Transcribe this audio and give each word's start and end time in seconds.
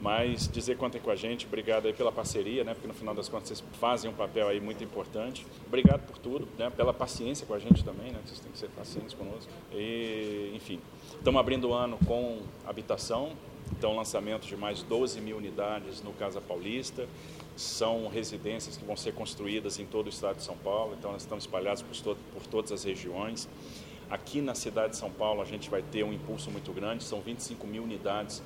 Mas 0.00 0.48
dizer 0.48 0.78
contem 0.78 1.00
com 1.00 1.10
a 1.10 1.16
gente, 1.16 1.46
obrigado 1.46 1.86
aí 1.86 1.92
pela 1.92 2.10
parceria, 2.10 2.64
né? 2.64 2.72
Porque 2.72 2.88
no 2.88 2.94
final 2.94 3.14
das 3.14 3.28
contas 3.28 3.48
vocês 3.48 3.64
fazem 3.78 4.10
um 4.10 4.14
papel 4.14 4.48
aí 4.48 4.58
muito 4.58 4.82
importante. 4.82 5.46
Obrigado 5.66 6.06
por 6.06 6.16
tudo, 6.16 6.48
né? 6.58 6.70
Pela 6.70 6.94
paciência 6.94 7.46
com 7.46 7.52
a 7.52 7.58
gente 7.58 7.84
também, 7.84 8.10
né? 8.10 8.18
Vocês 8.24 8.40
têm 8.40 8.50
que 8.50 8.58
ser 8.58 8.68
pacientes 8.68 9.12
conosco. 9.12 9.52
E, 9.72 10.52
enfim, 10.54 10.80
estamos 11.18 11.38
abrindo 11.38 11.68
o 11.68 11.74
ano 11.74 11.98
com 12.06 12.38
habitação, 12.66 13.32
então 13.72 13.94
lançamento 13.94 14.46
de 14.46 14.56
mais 14.56 14.82
12 14.82 15.20
mil 15.20 15.36
unidades 15.36 16.02
no 16.02 16.12
Casa 16.14 16.40
Paulista. 16.40 17.06
São 17.54 18.08
residências 18.08 18.78
que 18.78 18.84
vão 18.86 18.96
ser 18.96 19.12
construídas 19.12 19.78
em 19.78 19.84
todo 19.84 20.06
o 20.06 20.08
estado 20.08 20.36
de 20.36 20.44
São 20.44 20.56
Paulo, 20.56 20.94
então 20.98 21.12
nós 21.12 21.22
estamos 21.22 21.44
espalhados 21.44 21.82
por, 21.82 21.94
todo, 21.94 22.18
por 22.32 22.46
todas 22.46 22.72
as 22.72 22.84
regiões. 22.84 23.46
Aqui 24.10 24.40
na 24.40 24.54
cidade 24.54 24.92
de 24.92 24.96
São 24.96 25.10
Paulo 25.10 25.42
a 25.42 25.44
gente 25.44 25.68
vai 25.68 25.82
ter 25.82 26.02
um 26.04 26.12
impulso 26.12 26.50
muito 26.50 26.72
grande, 26.72 27.04
são 27.04 27.20
25 27.20 27.66
mil 27.66 27.82
unidades 27.82 28.42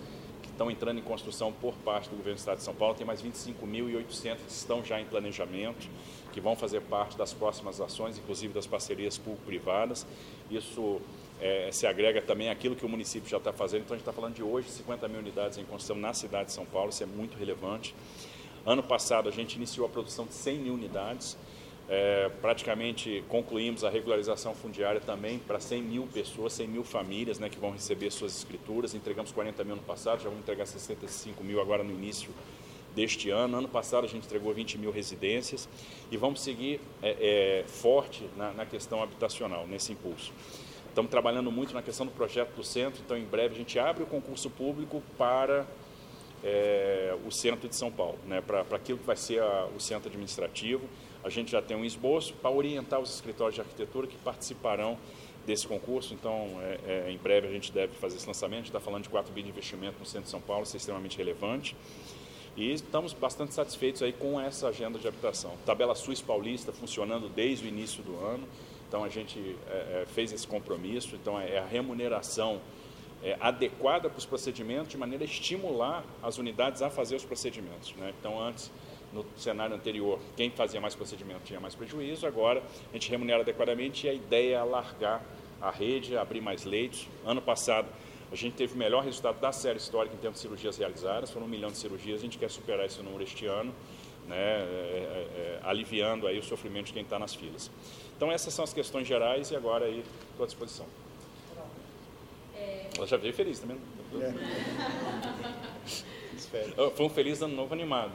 estão 0.49 0.71
entrando 0.71 0.99
em 0.99 1.03
construção 1.03 1.53
por 1.53 1.75
parte 1.77 2.09
do 2.09 2.17
governo 2.17 2.37
do 2.37 2.39
Estado 2.39 2.59
de 2.59 2.65
São 2.65 2.75
Paulo. 2.75 2.95
Tem 2.95 3.07
mais 3.07 3.23
25.800 3.23 4.37
que 4.37 4.51
estão 4.51 4.85
já 4.85 5.01
em 5.01 5.05
planejamento, 5.05 5.89
que 6.33 6.41
vão 6.41 6.57
fazer 6.57 6.81
parte 6.83 7.17
das 7.17 7.33
próximas 7.33 7.81
ações, 7.81 8.19
inclusive 8.19 8.53
das 8.53 8.67
parcerias 8.67 9.19
público-privadas. 9.19 10.07
Isso 10.51 11.01
é, 11.41 11.71
se 11.73 11.87
agrega 11.87 12.23
também 12.23 12.51
àquilo 12.51 12.75
que 12.75 12.85
o 12.85 12.89
município 12.89 13.29
já 13.29 13.39
está 13.39 13.53
fazendo. 13.53 13.83
Então, 13.83 13.95
a 13.95 13.99
gente 13.99 14.03
está 14.03 14.13
falando 14.13 14.35
de 14.35 14.43
hoje 14.43 14.69
50 14.69 15.09
mil 15.09 15.19
unidades 15.21 15.59
em 15.59 15.65
construção 15.65 15.97
na 15.97 16.13
cidade 16.13 16.47
de 16.47 16.53
São 16.53 16.65
Paulo, 16.65 16.91
isso 16.91 17.03
é 17.03 17.07
muito 17.07 17.37
relevante. 17.37 17.95
Ano 18.67 18.83
passado, 18.83 19.29
a 19.29 19.33
gente 19.33 19.57
iniciou 19.57 19.87
a 19.87 19.91
produção 19.91 20.25
de 20.25 20.33
100 20.33 20.59
mil 20.59 20.75
unidades. 20.75 21.37
É, 21.87 22.31
praticamente 22.41 23.23
concluímos 23.29 23.85
a 23.85 23.91
regularização 23.91 24.55
fundiária 24.55 25.01
também 25.01 25.39
para 25.39 25.61
100 25.61 25.83
mil 25.83 26.07
pessoas, 26.07 26.55
100 26.55 26.67
mil 26.67 26.83
famílias 26.85 27.39
né, 27.39 27.51
que 27.51 27.59
vão 27.59 27.73
receber 27.73 28.11
suas 28.11 28.37
escrituras. 28.39 28.95
Entregamos 28.95 29.33
40 29.33 29.63
mil 29.65 29.77
no 29.77 29.83
passado, 29.83 30.23
já 30.23 30.29
vamos 30.29 30.41
entregar 30.41 30.67
65 30.67 31.45
mil 31.45 31.61
agora 31.61 31.85
no 31.85 31.93
início 31.93 32.31
deste 32.95 33.29
ano. 33.29 33.59
Ano 33.59 33.69
passado 33.69 34.05
a 34.05 34.09
gente 34.09 34.25
entregou 34.25 34.55
20 34.55 34.79
mil 34.79 34.91
residências 34.91 35.69
e 36.11 36.17
vamos 36.17 36.41
seguir 36.41 36.81
é, 37.03 37.63
é, 37.63 37.69
forte 37.69 38.27
na, 38.37 38.53
na 38.53 38.65
questão 38.65 39.03
habitacional, 39.03 39.67
nesse 39.67 39.93
impulso. 39.93 40.33
Estamos 40.89 41.11
trabalhando 41.11 41.51
muito 41.51 41.75
na 41.75 41.83
questão 41.83 42.07
do 42.07 42.13
projeto 42.13 42.55
do 42.55 42.63
centro, 42.63 43.03
então 43.05 43.17
em 43.17 43.25
breve 43.25 43.55
a 43.55 43.59
gente 43.59 43.79
abre 43.79 44.05
o 44.05 44.07
concurso 44.07 44.49
público 44.49 45.03
para 45.19 45.67
é, 46.43 47.17
o 47.27 47.33
centro 47.33 47.69
de 47.69 47.75
São 47.75 47.91
Paulo, 47.91 48.19
né, 48.27 48.41
para 48.41 48.61
aquilo 48.77 48.99
que 48.99 49.05
vai 49.05 49.17
ser 49.17 49.43
a, 49.43 49.69
o 49.77 49.81
centro 49.81 50.09
administrativo. 50.09 50.89
A 51.25 51.31
gente 51.31 51.51
já 51.51 51.63
tem 51.63 51.75
um 51.75 51.85
esboço 51.85 52.35
para 52.35 52.51
orientar 52.51 53.01
os 53.01 53.15
escritórios 53.15 53.55
de 53.55 53.63
arquitetura 53.63 54.07
que 54.07 54.17
participarão 54.19 54.99
desse 55.47 55.67
concurso. 55.67 56.13
Então, 56.13 56.51
é, 56.61 57.07
é, 57.07 57.11
em 57.11 57.17
breve 57.17 57.49
a 57.49 57.51
gente 57.51 57.73
deve 57.73 57.95
fazer 57.95 58.17
esse 58.17 58.27
lançamento. 58.27 58.55
A 58.55 58.63
gente 58.63 58.69
está 58.69 58.81
falando 58.81 59.05
de 59.05 59.09
4 59.09 59.33
bi 59.33 59.43
de 59.43 59.49
investimento 59.49 59.99
no 59.99 60.05
centro 60.05 60.25
de 60.25 60.31
São 60.31 60.41
Paulo, 60.41 60.65
isso 60.65 60.77
é 60.77 60.79
extremamente 60.79 61.17
relevante. 61.17 61.75
E 62.57 62.73
estamos 62.73 63.15
bastante 63.15 63.55
satisfeitos 63.55 64.03
aí 64.03 64.13
com 64.13 64.41
essa 64.41 64.69
agenda 64.69 64.99
de 64.99 65.09
habitação. 65.09 65.57
Tabela 65.65 65.95
SUS 65.95 66.21
paulista 66.21 66.73
funcionando 66.73 67.29
desde 67.29 67.67
o 67.67 67.69
início 67.69 68.03
do 68.03 68.17
ano. 68.25 68.47
Então, 68.87 69.03
a 69.03 69.09
gente 69.09 69.57
é, 69.69 70.03
é 70.03 70.07
fez 70.07 70.31
esse 70.31 70.47
compromisso. 70.47 71.17
Então, 71.17 71.41
é 71.41 71.59
a 71.59 71.65
remuneração 71.65 72.61
é, 73.23 73.37
adequada 73.41 74.11
para 74.11 74.19
os 74.19 74.27
procedimentos, 74.27 74.91
de 74.91 74.99
maneira 74.99 75.25
a 75.25 75.27
estimular 75.27 76.05
as 76.23 76.37
unidades 76.37 76.83
a 76.83 76.91
fazer 76.91 77.17
os 77.17 77.25
procedimentos. 77.25 77.95
Né? 77.97 78.13
Então, 78.21 78.41
antes 78.41 78.71
no 79.15 79.25
cenário 79.37 79.77
anterior, 79.77 80.19
quem 80.37 80.51
fazia 80.51 80.81
mais 80.81 80.95
procedimento 80.95 81.43
tinha 81.45 81.61
mais 81.61 81.75
prejuízo, 81.75 82.27
agora 82.27 82.63
a 82.91 82.93
gente 82.93 83.09
remunera 83.09 83.43
adequadamente 83.43 84.07
e 84.07 84.11
a 84.11 84.13
ideia 84.13 84.57
é 84.57 84.59
alargar 84.59 85.23
a 85.63 85.71
rede, 85.71 86.17
abrir 86.17 86.41
mais 86.41 86.65
leitos. 86.65 87.07
Ano 87.25 87.41
passado, 87.41 87.87
a 88.31 88.35
gente 88.35 88.57
teve 88.57 88.75
o 88.75 88.77
melhor 88.77 89.05
resultado 89.05 89.41
da 89.41 89.53
série 89.53 89.79
histórica 89.79 90.17
em 90.17 90.19
termos 90.19 90.39
de 90.39 90.43
cirurgias 90.43 90.77
realizadas, 90.77 91.31
foram 91.31 91.47
um 91.47 91.49
milhão 91.49 91.71
de 91.71 91.79
cirurgias, 91.79 92.19
a 92.19 92.23
gente 92.23 92.37
quer 92.37 92.51
superar 92.51 92.85
esse 92.85 93.01
número 93.03 93.23
este 93.23 93.47
ano, 93.47 93.73
né, 94.27 94.37
é, 94.37 94.41
é, 94.41 95.61
é 95.63 95.69
aliviando 95.69 96.27
aí 96.27 96.39
o 96.39 96.43
sofrimento 96.43 96.87
de 96.87 96.93
quem 96.93 97.03
está 97.03 97.19
nas 97.19 97.35
filas. 97.35 97.71
Então 98.17 98.33
essas 98.33 98.53
são 98.53 98.65
as 98.65 98.73
questões 98.73 99.07
gerais 99.07 99.53
e 99.53 99.57
agora 99.57 99.85
aí 99.85 100.05
estou 100.31 100.43
à 100.43 100.47
disposição. 100.47 100.87
Ela 102.97 103.07
já 103.07 103.17
veio 103.17 103.35
feliz 103.35 103.61
também. 103.61 103.77
É. 104.21 104.33
Foi 106.95 107.07
um 107.07 107.11
feliz 107.11 107.43
ano 107.43 107.55
novo 107.55 107.75
animado 107.75 108.13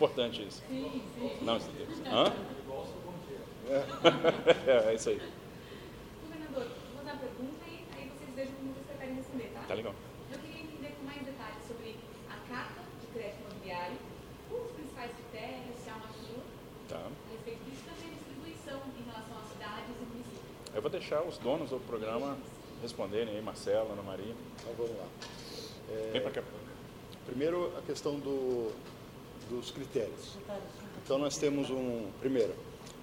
importante 0.00 0.40
isso. 0.48 0.62
Sim, 0.66 1.02
sim. 1.14 1.38
Não, 1.42 1.56
Hã? 1.56 2.32
É, 4.66 4.90
é 4.90 4.94
isso 4.94 5.10
aí. 5.10 5.20
Governador, 6.22 6.68
vou 6.94 7.04
dar 7.04 7.12
a 7.12 7.16
pergunta 7.16 7.60
e 7.68 7.84
aí 7.94 8.08
vocês 8.08 8.34
vejam 8.34 8.54
como 8.54 8.72
vocês 8.72 8.86
preferem 8.86 9.14
responder, 9.14 9.50
tá? 9.52 9.60
Tá 9.68 9.74
legal. 9.74 9.94
Eu 10.32 10.38
queria 10.38 10.62
entender 10.62 10.96
com 10.96 11.04
mais 11.04 11.22
detalhes 11.22 11.62
sobre 11.68 11.96
a 12.30 12.48
carta 12.48 12.80
de 12.98 13.06
crédito 13.12 13.40
imobiliário, 13.44 13.98
os 14.50 14.70
principais 14.72 15.10
critérios, 15.12 15.76
se 15.76 15.90
há 15.90 15.94
uma 15.96 16.08
fila, 16.08 16.42
tá. 16.88 16.96
a 16.96 17.32
respeito 17.32 17.60
disso, 17.68 17.82
também 17.84 18.08
a 18.08 18.14
distribuição 18.16 18.80
em 18.96 19.04
relação 19.04 19.36
às 19.36 19.48
cidades 19.52 19.84
e 19.84 20.04
municípios. 20.08 20.74
Eu 20.74 20.80
vou 20.80 20.90
deixar 20.90 21.22
os 21.22 21.36
donos 21.36 21.68
do 21.68 21.78
programa 21.80 22.38
responderem 22.80 23.36
aí, 23.36 23.42
Marcelo, 23.42 23.92
Ana 23.92 24.02
Maria. 24.02 24.34
Então 24.60 24.72
vamos 24.78 24.96
lá. 24.96 25.06
É, 25.90 26.10
Vem 26.12 26.22
para 26.22 26.30
cá. 26.30 26.42
Primeiro, 27.26 27.76
a 27.76 27.82
questão 27.82 28.18
do, 28.18 28.72
dos 29.50 29.70
critérios. 29.70 30.38
Então 31.04 31.18
nós 31.18 31.36
temos 31.36 31.68
um, 31.70 32.08
primeiro, 32.20 32.54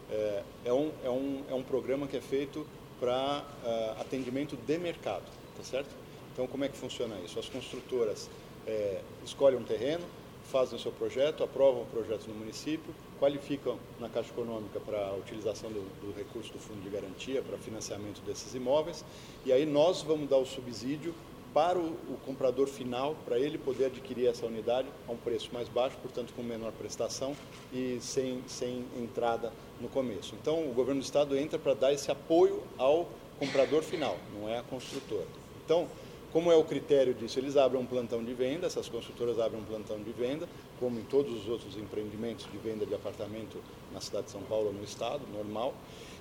é, 0.10 0.44
é, 0.66 0.74
um, 0.74 0.92
é, 1.04 1.10
um, 1.10 1.44
é 1.50 1.54
um 1.54 1.64
programa 1.64 2.08
que 2.08 2.16
é 2.16 2.22
feito 2.22 2.66
para 3.00 3.44
uh, 3.64 4.02
atendimento 4.02 4.56
de 4.56 4.78
mercado, 4.78 5.26
tá 5.56 5.64
certo? 5.64 5.90
Então 6.34 6.48
como 6.48 6.64
é 6.64 6.70
que 6.70 6.78
funciona 6.78 7.16
isso? 7.24 7.38
As 7.38 7.50
construtoras 7.50 8.30
é, 8.66 9.02
escolhem 9.26 9.60
um 9.60 9.64
terreno, 9.64 10.06
fazem 10.52 10.78
o 10.78 10.82
seu 10.82 10.92
projeto, 10.92 11.44
aprovam 11.44 11.82
o 11.82 11.86
projeto 11.86 12.28
no 12.28 12.34
município, 12.34 12.94
qualificam 13.20 13.78
na 14.00 14.08
Caixa 14.08 14.30
Econômica 14.32 14.80
para 14.80 15.08
a 15.08 15.14
utilização 15.14 15.70
do, 15.70 15.82
do 16.02 16.18
recurso 16.18 16.54
do 16.54 16.60
Fundo 16.60 16.82
de 16.82 16.90
Garantia 16.90 17.42
para 17.42 17.58
financiamento 17.58 18.22
desses 18.26 18.56
imóveis, 18.56 19.04
e 19.46 19.52
aí 19.52 19.66
nós 19.66 20.02
vamos 20.02 20.30
dar 20.30 20.38
o 20.38 20.46
subsídio 20.46 21.14
para 21.58 21.80
o, 21.80 21.88
o, 22.08 22.20
comprador 22.24 22.68
final, 22.68 23.16
para 23.26 23.40
ele 23.40 23.58
poder 23.58 23.86
adquirir 23.86 24.28
essa 24.28 24.46
unidade 24.46 24.88
a 25.08 25.12
um 25.12 25.18
preço 25.18 25.50
mais 25.52 25.68
baixo, 25.68 25.98
portanto 26.04 26.32
com 26.36 26.44
menor 26.44 26.72
prestação 26.72 27.36
e 27.74 27.98
sem, 28.00 28.44
sem 28.46 28.86
entrada 28.96 29.52
no 29.82 29.90
começo. 29.90 30.36
Então 30.40 30.70
o 30.70 30.72
governo 30.72 31.02
do 31.02 31.04
estado 31.04 31.36
entra 31.36 31.58
para 31.58 31.74
dar 31.74 31.92
esse 31.92 32.12
apoio 32.12 32.62
ao 32.78 33.10
comprador 33.40 33.82
final, 33.82 34.20
não 34.40 34.48
é 34.48 34.60
a 34.60 34.62
construtora. 34.62 35.26
Então, 35.66 35.88
como 36.32 36.52
é 36.52 36.56
o 36.56 36.64
critério 36.64 37.14
disso? 37.14 37.40
Eles 37.40 37.56
abrem 37.56 37.82
um 37.82 37.86
plantão 37.86 38.24
de 38.24 38.34
venda, 38.34 38.68
essas 38.68 38.90
construtoras 38.90 39.40
abrem 39.40 39.62
um 39.62 39.66
plantão 39.66 39.98
de 39.98 40.12
venda, 40.12 40.48
como 40.80 41.00
em 41.00 41.04
todos 41.04 41.34
os 41.34 41.48
outros 41.48 41.78
empreendimentos 41.78 42.46
de 42.52 42.58
venda 42.58 42.86
de 42.86 42.94
apartamento 42.94 43.62
na 43.94 44.02
cidade 44.02 44.26
de 44.26 44.32
São 44.32 44.42
Paulo, 44.42 44.72
no 44.72 44.84
estado, 44.84 45.22
normal. 45.34 45.74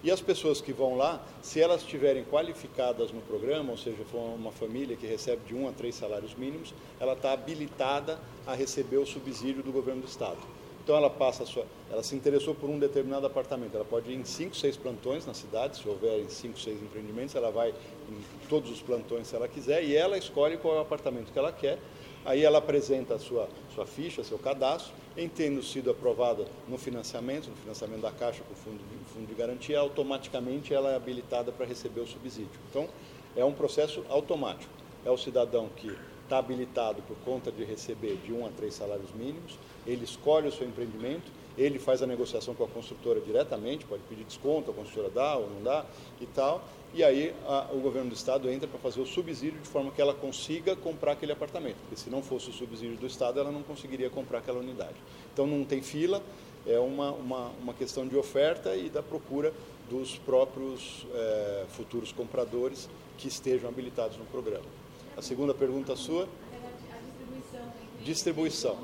E 0.05 0.11
as 0.11 0.21
pessoas 0.21 0.61
que 0.61 0.72
vão 0.72 0.97
lá, 0.97 1.25
se 1.43 1.61
elas 1.61 1.81
estiverem 1.81 2.25
qualificadas 2.25 3.11
no 3.11 3.21
programa, 3.22 3.72
ou 3.72 3.78
seja, 3.78 4.05
for 4.05 4.19
uma 4.19 4.53
família 4.53 4.97
que 4.97 5.06
recebe 5.06 5.43
de 5.47 5.55
um 5.55 5.69
a 5.69 5.72
três 5.72 5.94
salários 5.94 6.34
mínimos, 6.34 6.73
ela 7.00 7.15
está 7.15 7.33
habilitada 7.33 8.19
a 8.47 8.55
receber 8.55 8.99
o 8.99 9.06
subsídio 9.06 9.62
do 9.62 9.73
governo 9.73 10.03
do 10.03 10.09
estado. 10.09 10.38
Então 10.87 10.97
ela 10.97 11.11
passa 11.11 11.45
sua, 11.45 11.67
ela 11.91 12.01
se 12.01 12.15
interessou 12.15 12.55
por 12.55 12.71
um 12.71 12.79
determinado 12.79 13.27
apartamento, 13.27 13.75
ela 13.75 13.85
pode 13.85 14.09
ir 14.09 14.15
em 14.15 14.25
cinco, 14.25 14.55
seis 14.55 14.77
plantões 14.77 15.27
na 15.27 15.35
cidade, 15.35 15.79
se 15.79 15.89
houver 15.89 16.21
em 16.21 16.29
cinco, 16.29 16.61
seis 16.61 16.81
empreendimentos, 16.81 17.35
ela 17.35 17.51
vai 17.51 17.71
em 17.71 18.49
todos 18.49 18.71
os 18.71 18.81
plantões 18.81 19.27
se 19.27 19.35
ela 19.35 19.49
quiser 19.49 19.83
e 19.83 19.97
ela 19.97 20.17
escolhe 20.17 20.57
qual 20.57 20.77
é 20.77 20.79
o 20.79 20.83
apartamento 20.83 21.33
que 21.33 21.39
ela 21.41 21.51
quer. 21.51 21.81
Aí 22.25 22.45
ela 22.45 22.59
apresenta 22.59 23.17
a 23.17 23.19
sua, 23.19 23.49
sua 23.75 23.85
ficha, 23.85 24.23
seu 24.23 24.39
cadastro, 24.39 24.93
em 25.17 25.29
tendo 25.29 25.61
sido 25.61 25.91
aprovada 25.91 26.47
no 26.69 26.79
financiamento, 26.79 27.49
no 27.51 27.57
financiamento 27.57 28.03
da 28.03 28.13
Caixa 28.13 28.45
com 28.45 28.53
o 28.53 28.57
fundo 28.57 28.81
fundo 29.13 29.27
de 29.27 29.35
garantia, 29.35 29.81
automaticamente 29.81 30.73
ela 30.73 30.93
é 30.93 30.95
habilitada 30.95 31.51
para 31.51 31.67
receber 31.67 32.01
o 32.01 32.07
subsídio. 32.07 32.61
Então, 32.71 32.89
é 33.35 33.45
um 33.45 33.53
processo 33.53 34.05
automático. 34.09 34.73
É 35.05 35.11
o 35.11 35.19
cidadão 35.19 35.69
que 35.75 35.97
está 36.26 36.38
habilitado 36.38 37.00
por 37.03 37.16
conta 37.25 37.50
de 37.50 37.64
receber 37.64 38.16
de 38.25 38.32
um 38.32 38.44
a 38.44 38.50
três 38.50 38.75
salários 38.75 39.11
mínimos, 39.14 39.58
ele 39.87 40.05
escolhe 40.05 40.49
o 40.49 40.52
seu 40.52 40.67
empreendimento, 40.67 41.31
ele 41.56 41.78
faz 41.78 42.02
a 42.02 42.06
negociação 42.06 42.55
com 42.55 42.64
a 42.64 42.69
construtora 42.69 43.20
diretamente, 43.20 43.87
pode 43.87 44.02
pedir 44.08 44.25
desconto, 44.25 44.70
a 44.70 44.75
construtora 44.75 45.08
dá 45.08 45.37
ou 45.37 45.49
não 45.49 45.62
dá 45.62 45.87
e 46.20 46.26
tal, 46.26 46.62
e 46.93 47.02
aí 47.02 47.34
a, 47.46 47.69
o 47.73 47.78
governo 47.78 48.11
do 48.11 48.14
estado 48.14 48.50
entra 48.50 48.69
para 48.69 48.78
fazer 48.78 49.00
o 49.00 49.06
subsídio 49.06 49.58
de 49.61 49.69
forma 49.69 49.90
que 49.90 50.00
ela 50.00 50.12
consiga 50.12 50.76
comprar 50.76 51.12
aquele 51.12 51.32
apartamento, 51.32 51.76
porque 51.82 51.96
se 51.96 52.11
não 52.11 52.23
fosse 52.23 52.50
o 52.50 52.52
subsídio 52.52 52.96
do 52.96 53.06
estado, 53.06 53.40
ela 53.40 53.50
não 53.50 53.62
conseguiria 53.62 54.11
comprar 54.11 54.38
aquela 54.38 54.58
unidade. 54.58 54.96
Então 55.32 55.46
não 55.46 55.64
tem 55.64 55.81
fila, 55.81 56.22
é 56.67 56.79
uma, 56.79 57.12
uma, 57.12 57.49
uma 57.62 57.75
questão 57.75 58.06
de 58.06 58.17
oferta 58.17 58.75
e 58.76 58.90
da 58.90 59.02
procura 59.02 59.52
dos 59.88 60.19
próprios 60.19 61.06
é, 61.14 61.64
futuros 61.69 62.11
compradores 62.11 62.88
que 63.17 63.29
estejam 63.29 63.69
habilitados 63.69 64.17
no 64.19 64.25
programa. 64.26 64.86
A 65.17 65.23
segunda 65.23 65.55
pergunta 65.55 65.97
sua? 65.97 66.25
A 66.25 66.99
distribuição. 66.99 67.73
Distribuição. 68.05 68.79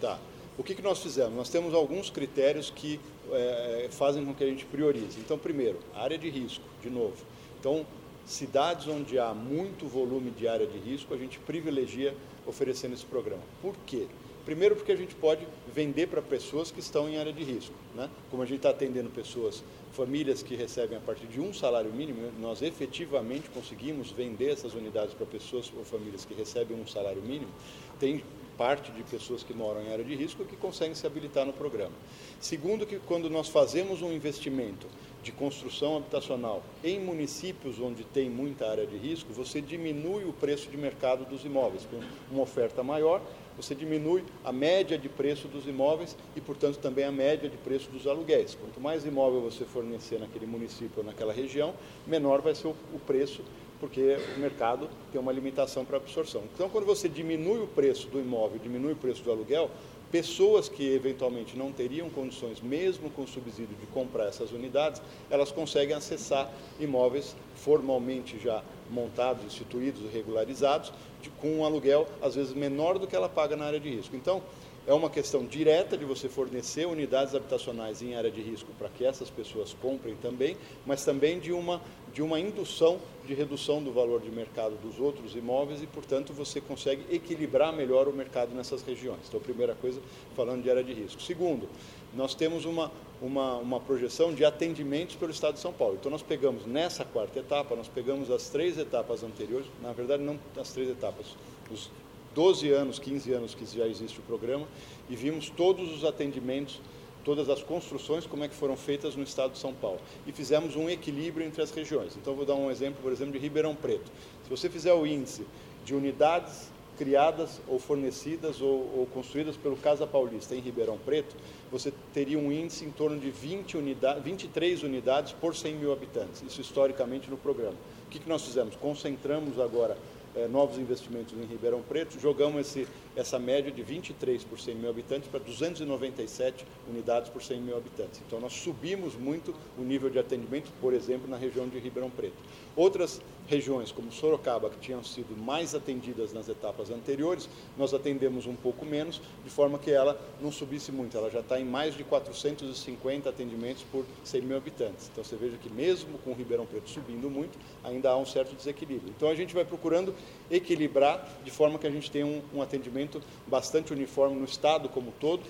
Tá. 0.00 0.18
O 0.58 0.62
que, 0.62 0.74
que 0.74 0.82
nós 0.82 1.00
fizemos? 1.02 1.34
Nós 1.34 1.48
temos 1.48 1.72
alguns 1.72 2.10
critérios 2.10 2.68
que 2.68 3.00
é, 3.32 3.88
fazem 3.90 4.24
com 4.24 4.34
que 4.34 4.44
a 4.44 4.46
gente 4.46 4.66
priorize. 4.66 5.18
Então, 5.18 5.38
primeiro, 5.38 5.78
área 5.94 6.18
de 6.18 6.28
risco, 6.28 6.64
de 6.82 6.90
novo. 6.90 7.16
Então, 7.58 7.86
cidades 8.26 8.86
onde 8.86 9.18
há 9.18 9.32
muito 9.32 9.86
volume 9.86 10.30
de 10.30 10.46
área 10.46 10.66
de 10.66 10.76
risco, 10.78 11.14
a 11.14 11.16
gente 11.16 11.38
privilegia 11.38 12.14
oferecendo 12.46 12.92
esse 12.92 13.06
programa. 13.06 13.42
Por 13.62 13.74
quê? 13.86 14.06
Primeiro 14.44 14.76
porque 14.76 14.92
a 14.92 14.96
gente 14.96 15.14
pode 15.14 15.46
vender 15.74 16.08
para 16.08 16.20
pessoas 16.20 16.70
que 16.70 16.80
estão 16.80 17.08
em 17.08 17.16
área 17.18 17.32
de 17.32 17.42
risco. 17.42 17.74
Né? 17.94 18.10
Como 18.30 18.42
a 18.42 18.46
gente 18.46 18.58
está 18.58 18.70
atendendo 18.70 19.08
pessoas, 19.08 19.62
famílias 19.92 20.42
que 20.42 20.54
recebem 20.54 20.98
a 20.98 21.00
partir 21.00 21.26
de 21.26 21.40
um 21.40 21.52
salário 21.52 21.92
mínimo, 21.92 22.30
nós 22.40 22.62
efetivamente 22.62 23.48
conseguimos 23.50 24.10
vender 24.10 24.50
essas 24.50 24.74
unidades 24.74 25.14
para 25.14 25.26
pessoas 25.26 25.72
ou 25.76 25.84
famílias 25.84 26.24
que 26.24 26.34
recebem 26.34 26.78
um 26.78 26.86
salário 26.86 27.22
mínimo, 27.22 27.50
tem 27.98 28.22
parte 28.56 28.90
de 28.90 29.04
pessoas 29.04 29.44
que 29.44 29.54
moram 29.54 29.82
em 29.82 29.92
área 29.92 30.04
de 30.04 30.14
risco 30.16 30.44
que 30.44 30.56
conseguem 30.56 30.94
se 30.94 31.06
habilitar 31.06 31.46
no 31.46 31.52
programa. 31.52 31.94
Segundo, 32.40 32.84
que 32.84 32.98
quando 32.98 33.30
nós 33.30 33.48
fazemos 33.48 34.02
um 34.02 34.12
investimento 34.12 34.88
de 35.22 35.30
construção 35.30 35.96
habitacional 35.96 36.62
em 36.82 36.98
municípios 36.98 37.78
onde 37.78 38.02
tem 38.02 38.28
muita 38.28 38.68
área 38.68 38.86
de 38.86 38.96
risco, 38.96 39.32
você 39.32 39.60
diminui 39.60 40.24
o 40.24 40.32
preço 40.32 40.68
de 40.68 40.76
mercado 40.76 41.24
dos 41.24 41.44
imóveis, 41.44 41.86
com 41.86 42.00
uma 42.34 42.42
oferta 42.42 42.82
maior, 42.82 43.22
você 43.58 43.74
diminui 43.74 44.22
a 44.44 44.52
média 44.52 44.96
de 44.96 45.08
preço 45.08 45.48
dos 45.48 45.66
imóveis 45.66 46.16
e, 46.36 46.40
portanto, 46.40 46.78
também 46.78 47.04
a 47.04 47.10
média 47.10 47.48
de 47.50 47.56
preço 47.56 47.90
dos 47.90 48.06
aluguéis. 48.06 48.54
Quanto 48.54 48.80
mais 48.80 49.04
imóvel 49.04 49.40
você 49.40 49.64
fornecer 49.64 50.20
naquele 50.20 50.46
município 50.46 50.98
ou 50.98 51.04
naquela 51.04 51.32
região, 51.32 51.74
menor 52.06 52.40
vai 52.40 52.54
ser 52.54 52.68
o, 52.68 52.98
preço, 53.04 53.42
porque 53.80 54.16
o 54.36 54.38
mercado 54.38 54.88
tem 55.10 55.20
uma 55.20 55.32
limitação 55.32 55.84
para 55.84 55.96
absorção. 55.96 56.44
Então, 56.54 56.68
quando 56.68 56.86
você 56.86 57.08
diminui 57.08 57.58
o 57.58 57.66
preço 57.66 58.06
do 58.06 58.20
imóvel, 58.20 58.60
diminui 58.62 58.92
o 58.92 58.96
preço 58.96 59.24
do 59.24 59.32
aluguel, 59.32 59.68
pessoas 60.10 60.68
que 60.68 60.94
eventualmente 60.94 61.56
não 61.56 61.72
teriam 61.72 62.08
condições, 62.08 62.60
mesmo 62.60 63.10
com 63.10 63.26
subsídio, 63.26 63.76
de 63.78 63.86
comprar 63.88 64.26
essas 64.26 64.52
unidades, 64.52 65.02
elas 65.28 65.50
conseguem 65.50 65.96
acessar 65.96 66.50
imóveis 66.78 67.34
formalmente 67.56 68.38
já 68.38 68.62
montados, 68.90 69.44
instituídos, 69.44 70.10
regularizados, 70.12 70.92
de, 71.22 71.30
com 71.30 71.58
um 71.58 71.64
aluguel 71.64 72.06
às 72.20 72.34
vezes 72.34 72.52
menor 72.54 72.98
do 72.98 73.06
que 73.06 73.16
ela 73.16 73.28
paga 73.28 73.56
na 73.56 73.64
área 73.64 73.80
de 73.80 73.88
risco. 73.88 74.14
Então, 74.16 74.42
é 74.88 74.94
uma 74.94 75.10
questão 75.10 75.44
direta 75.44 75.98
de 75.98 76.04
você 76.06 76.30
fornecer 76.30 76.86
unidades 76.86 77.34
habitacionais 77.34 78.00
em 78.00 78.14
área 78.14 78.30
de 78.30 78.40
risco 78.40 78.72
para 78.78 78.88
que 78.88 79.04
essas 79.04 79.28
pessoas 79.28 79.76
comprem 79.82 80.16
também, 80.16 80.56
mas 80.86 81.04
também 81.04 81.38
de 81.38 81.52
uma, 81.52 81.82
de 82.10 82.22
uma 82.22 82.40
indução 82.40 82.98
de 83.26 83.34
redução 83.34 83.82
do 83.82 83.92
valor 83.92 84.22
de 84.22 84.30
mercado 84.30 84.76
dos 84.82 84.98
outros 84.98 85.36
imóveis 85.36 85.82
e, 85.82 85.86
portanto, 85.86 86.32
você 86.32 86.58
consegue 86.58 87.04
equilibrar 87.14 87.70
melhor 87.70 88.08
o 88.08 88.14
mercado 88.14 88.54
nessas 88.54 88.80
regiões. 88.80 89.20
Então, 89.28 89.38
primeira 89.38 89.74
coisa, 89.74 90.00
falando 90.34 90.62
de 90.62 90.70
área 90.70 90.82
de 90.82 90.94
risco. 90.94 91.20
Segundo, 91.20 91.68
nós 92.14 92.34
temos 92.34 92.64
uma, 92.64 92.90
uma, 93.20 93.56
uma 93.56 93.80
projeção 93.80 94.34
de 94.34 94.44
atendimentos 94.44 95.16
pelo 95.16 95.30
Estado 95.30 95.54
de 95.54 95.60
São 95.60 95.72
Paulo. 95.72 95.96
Então, 95.98 96.10
nós 96.10 96.22
pegamos 96.22 96.66
nessa 96.66 97.04
quarta 97.04 97.38
etapa, 97.38 97.74
nós 97.76 97.88
pegamos 97.88 98.30
as 98.30 98.48
três 98.48 98.78
etapas 98.78 99.22
anteriores, 99.22 99.66
na 99.82 99.92
verdade, 99.92 100.22
não 100.22 100.38
as 100.56 100.72
três 100.72 100.88
etapas, 100.88 101.26
os 101.70 101.90
12 102.34 102.70
anos, 102.70 102.98
15 102.98 103.32
anos 103.32 103.54
que 103.54 103.66
já 103.66 103.86
existe 103.86 104.18
o 104.18 104.22
programa, 104.22 104.66
e 105.08 105.16
vimos 105.16 105.50
todos 105.50 105.92
os 105.92 106.04
atendimentos, 106.04 106.80
todas 107.24 107.48
as 107.48 107.62
construções, 107.62 108.26
como 108.26 108.44
é 108.44 108.48
que 108.48 108.54
foram 108.54 108.76
feitas 108.76 109.16
no 109.16 109.22
Estado 109.22 109.52
de 109.52 109.58
São 109.58 109.74
Paulo. 109.74 110.00
E 110.26 110.32
fizemos 110.32 110.76
um 110.76 110.88
equilíbrio 110.88 111.46
entre 111.46 111.62
as 111.62 111.70
regiões. 111.70 112.16
Então, 112.16 112.34
vou 112.34 112.46
dar 112.46 112.54
um 112.54 112.70
exemplo, 112.70 113.02
por 113.02 113.12
exemplo, 113.12 113.32
de 113.32 113.38
Ribeirão 113.38 113.74
Preto. 113.74 114.10
Se 114.44 114.50
você 114.50 114.70
fizer 114.70 114.92
o 114.94 115.06
índice 115.06 115.44
de 115.84 115.94
unidades 115.94 116.70
criadas 116.98 117.60
ou 117.68 117.78
fornecidas 117.78 118.60
ou, 118.60 118.92
ou, 118.96 119.08
construídas 119.14 119.56
pelo 119.56 119.76
Casa 119.76 120.06
Paulista 120.06 120.54
em 120.54 120.60
Ribeirão 120.60 120.98
Preto, 120.98 121.36
você 121.70 121.92
teria 122.12 122.38
um 122.38 122.50
índice 122.50 122.84
em 122.84 122.90
torno 122.90 123.18
de 123.18 123.30
20 123.30 123.76
unidade, 123.76 124.20
23 124.20 124.82
unidades 124.82 125.32
por 125.32 125.54
100 125.54 125.76
mil 125.76 125.92
habitantes, 125.92 126.42
isso 126.42 126.60
historicamente 126.60 127.30
no 127.30 127.36
programa. 127.36 127.76
O 128.06 128.10
que, 128.10 128.18
que 128.18 128.28
nós 128.28 128.44
fizemos? 128.44 128.74
Concentramos 128.76 129.60
agora 129.60 129.96
é, 130.34 130.48
novos 130.48 130.78
investimentos 130.78 131.32
em 131.32 131.46
Ribeirão 131.46 131.82
Preto, 131.82 132.18
jogamos 132.20 132.60
esse, 132.60 132.88
essa 133.18 133.38
média 133.38 133.72
de 133.72 133.82
23 133.82 134.44
por 134.44 134.60
100 134.60 134.74
mil 134.76 134.88
habitantes 134.88 135.28
para 135.28 135.40
297 135.40 136.64
unidades 136.88 137.28
por 137.28 137.42
100 137.42 137.60
mil 137.60 137.76
habitantes. 137.76 138.20
Então, 138.26 138.40
nós 138.40 138.52
subimos 138.52 139.14
muito 139.16 139.54
o 139.76 139.82
nível 139.82 140.08
de 140.08 140.18
atendimento, 140.18 140.70
por 140.80 140.94
exemplo, 140.94 141.28
na 141.28 141.36
região 141.36 141.68
de 141.68 141.78
Ribeirão 141.78 142.10
Preto. 142.10 142.36
Outras 142.76 143.20
regiões, 143.48 143.90
como 143.90 144.12
Sorocaba, 144.12 144.68
que 144.68 144.78
tinham 144.78 145.02
sido 145.02 145.36
mais 145.36 145.74
atendidas 145.74 146.32
nas 146.32 146.48
etapas 146.48 146.90
anteriores, 146.90 147.48
nós 147.76 147.94
atendemos 147.94 148.46
um 148.46 148.54
pouco 148.54 148.84
menos, 148.84 149.20
de 149.42 149.50
forma 149.50 149.78
que 149.78 149.90
ela 149.90 150.20
não 150.40 150.52
subisse 150.52 150.92
muito. 150.92 151.16
Ela 151.16 151.30
já 151.30 151.40
está 151.40 151.58
em 151.58 151.64
mais 151.64 151.96
de 151.96 152.04
450 152.04 153.28
atendimentos 153.28 153.82
por 153.90 154.04
100 154.22 154.42
mil 154.42 154.56
habitantes. 154.56 155.08
Então 155.10 155.24
você 155.24 155.34
veja 155.34 155.56
que 155.56 155.70
mesmo 155.70 156.18
com 156.18 156.34
Ribeirão 156.34 156.66
Preto 156.66 156.90
subindo 156.90 157.30
muito, 157.30 157.58
ainda 157.82 158.10
há 158.10 158.16
um 158.18 158.26
certo 158.26 158.54
desequilíbrio. 158.54 159.12
Então 159.16 159.28
a 159.28 159.34
gente 159.34 159.54
vai 159.54 159.64
procurando 159.64 160.14
equilibrar 160.50 161.26
de 161.42 161.50
forma 161.50 161.78
que 161.78 161.86
a 161.86 161.90
gente 161.90 162.10
tenha 162.10 162.26
um, 162.26 162.42
um 162.54 162.60
atendimento 162.60 163.07
bastante 163.46 163.92
uniforme 163.92 164.36
no 164.36 164.44
estado 164.44 164.88
como 164.88 165.12
todo, 165.20 165.42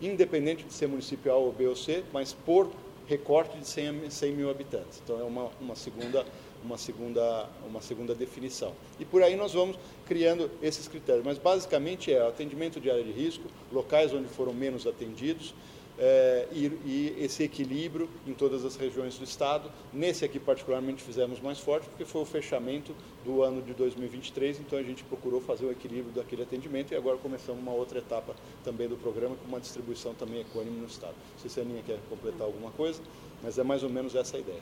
independente 0.00 0.64
de 0.64 0.72
ser 0.72 0.86
município 0.86 1.32
A 1.32 1.36
ou 1.36 1.52
B 1.52 1.66
ou 1.66 1.76
C, 1.76 2.04
mas 2.12 2.32
por 2.32 2.70
recorte 3.06 3.58
de 3.58 3.66
100, 3.66 4.10
100 4.10 4.32
mil 4.32 4.50
habitantes. 4.50 5.00
Então 5.04 5.20
é 5.20 5.24
uma, 5.24 5.50
uma 5.60 5.76
segunda 5.76 6.24
uma 6.64 6.78
segunda, 6.78 7.46
uma 7.68 7.82
segunda 7.82 8.14
definição. 8.14 8.72
E 8.98 9.04
por 9.04 9.22
aí 9.22 9.36
nós 9.36 9.52
vamos 9.52 9.76
criando 10.06 10.50
esses 10.62 10.88
critérios. 10.88 11.24
Mas 11.24 11.38
basicamente 11.38 12.12
é 12.12 12.26
atendimento 12.26 12.80
de 12.80 12.90
área 12.90 13.04
de 13.04 13.12
risco, 13.12 13.44
locais 13.70 14.12
onde 14.14 14.28
foram 14.28 14.54
menos 14.54 14.86
atendidos, 14.86 15.54
é, 15.98 16.48
e, 16.52 16.66
e, 16.84 17.16
esse 17.18 17.42
equilíbrio 17.42 18.08
em 18.26 18.32
todas 18.32 18.64
as 18.64 18.76
regiões 18.76 19.16
do 19.16 19.24
Estado. 19.24 19.70
Nesse 19.92 20.24
aqui, 20.24 20.38
particularmente, 20.38 21.02
fizemos 21.02 21.40
mais 21.40 21.58
forte, 21.58 21.88
porque 21.88 22.04
foi 22.04 22.22
o 22.22 22.24
fechamento 22.24 22.94
do 23.24 23.42
ano 23.42 23.62
de 23.62 23.72
2023, 23.74 24.60
então 24.60 24.78
a 24.78 24.82
gente 24.82 25.04
procurou 25.04 25.40
fazer 25.40 25.66
o 25.66 25.70
equilíbrio 25.70 26.12
daquele 26.12 26.42
atendimento 26.42 26.92
e 26.92 26.96
agora 26.96 27.16
começamos 27.18 27.62
uma 27.62 27.72
outra 27.72 27.98
etapa 27.98 28.34
também 28.62 28.88
do 28.88 28.96
programa, 28.96 29.36
com 29.36 29.46
uma 29.46 29.60
distribuição 29.60 30.14
também 30.14 30.40
econômica 30.40 30.80
no 30.80 30.86
Estado. 30.86 31.14
Não 31.32 31.38
sei 31.38 31.50
se 31.50 31.60
a 31.60 31.62
Aninha 31.62 31.82
quer 31.82 31.98
completar 32.08 32.42
alguma 32.42 32.70
coisa, 32.72 33.00
mas 33.42 33.58
é 33.58 33.62
mais 33.62 33.82
ou 33.82 33.90
menos 33.90 34.14
essa 34.14 34.36
a 34.36 34.40
ideia. 34.40 34.60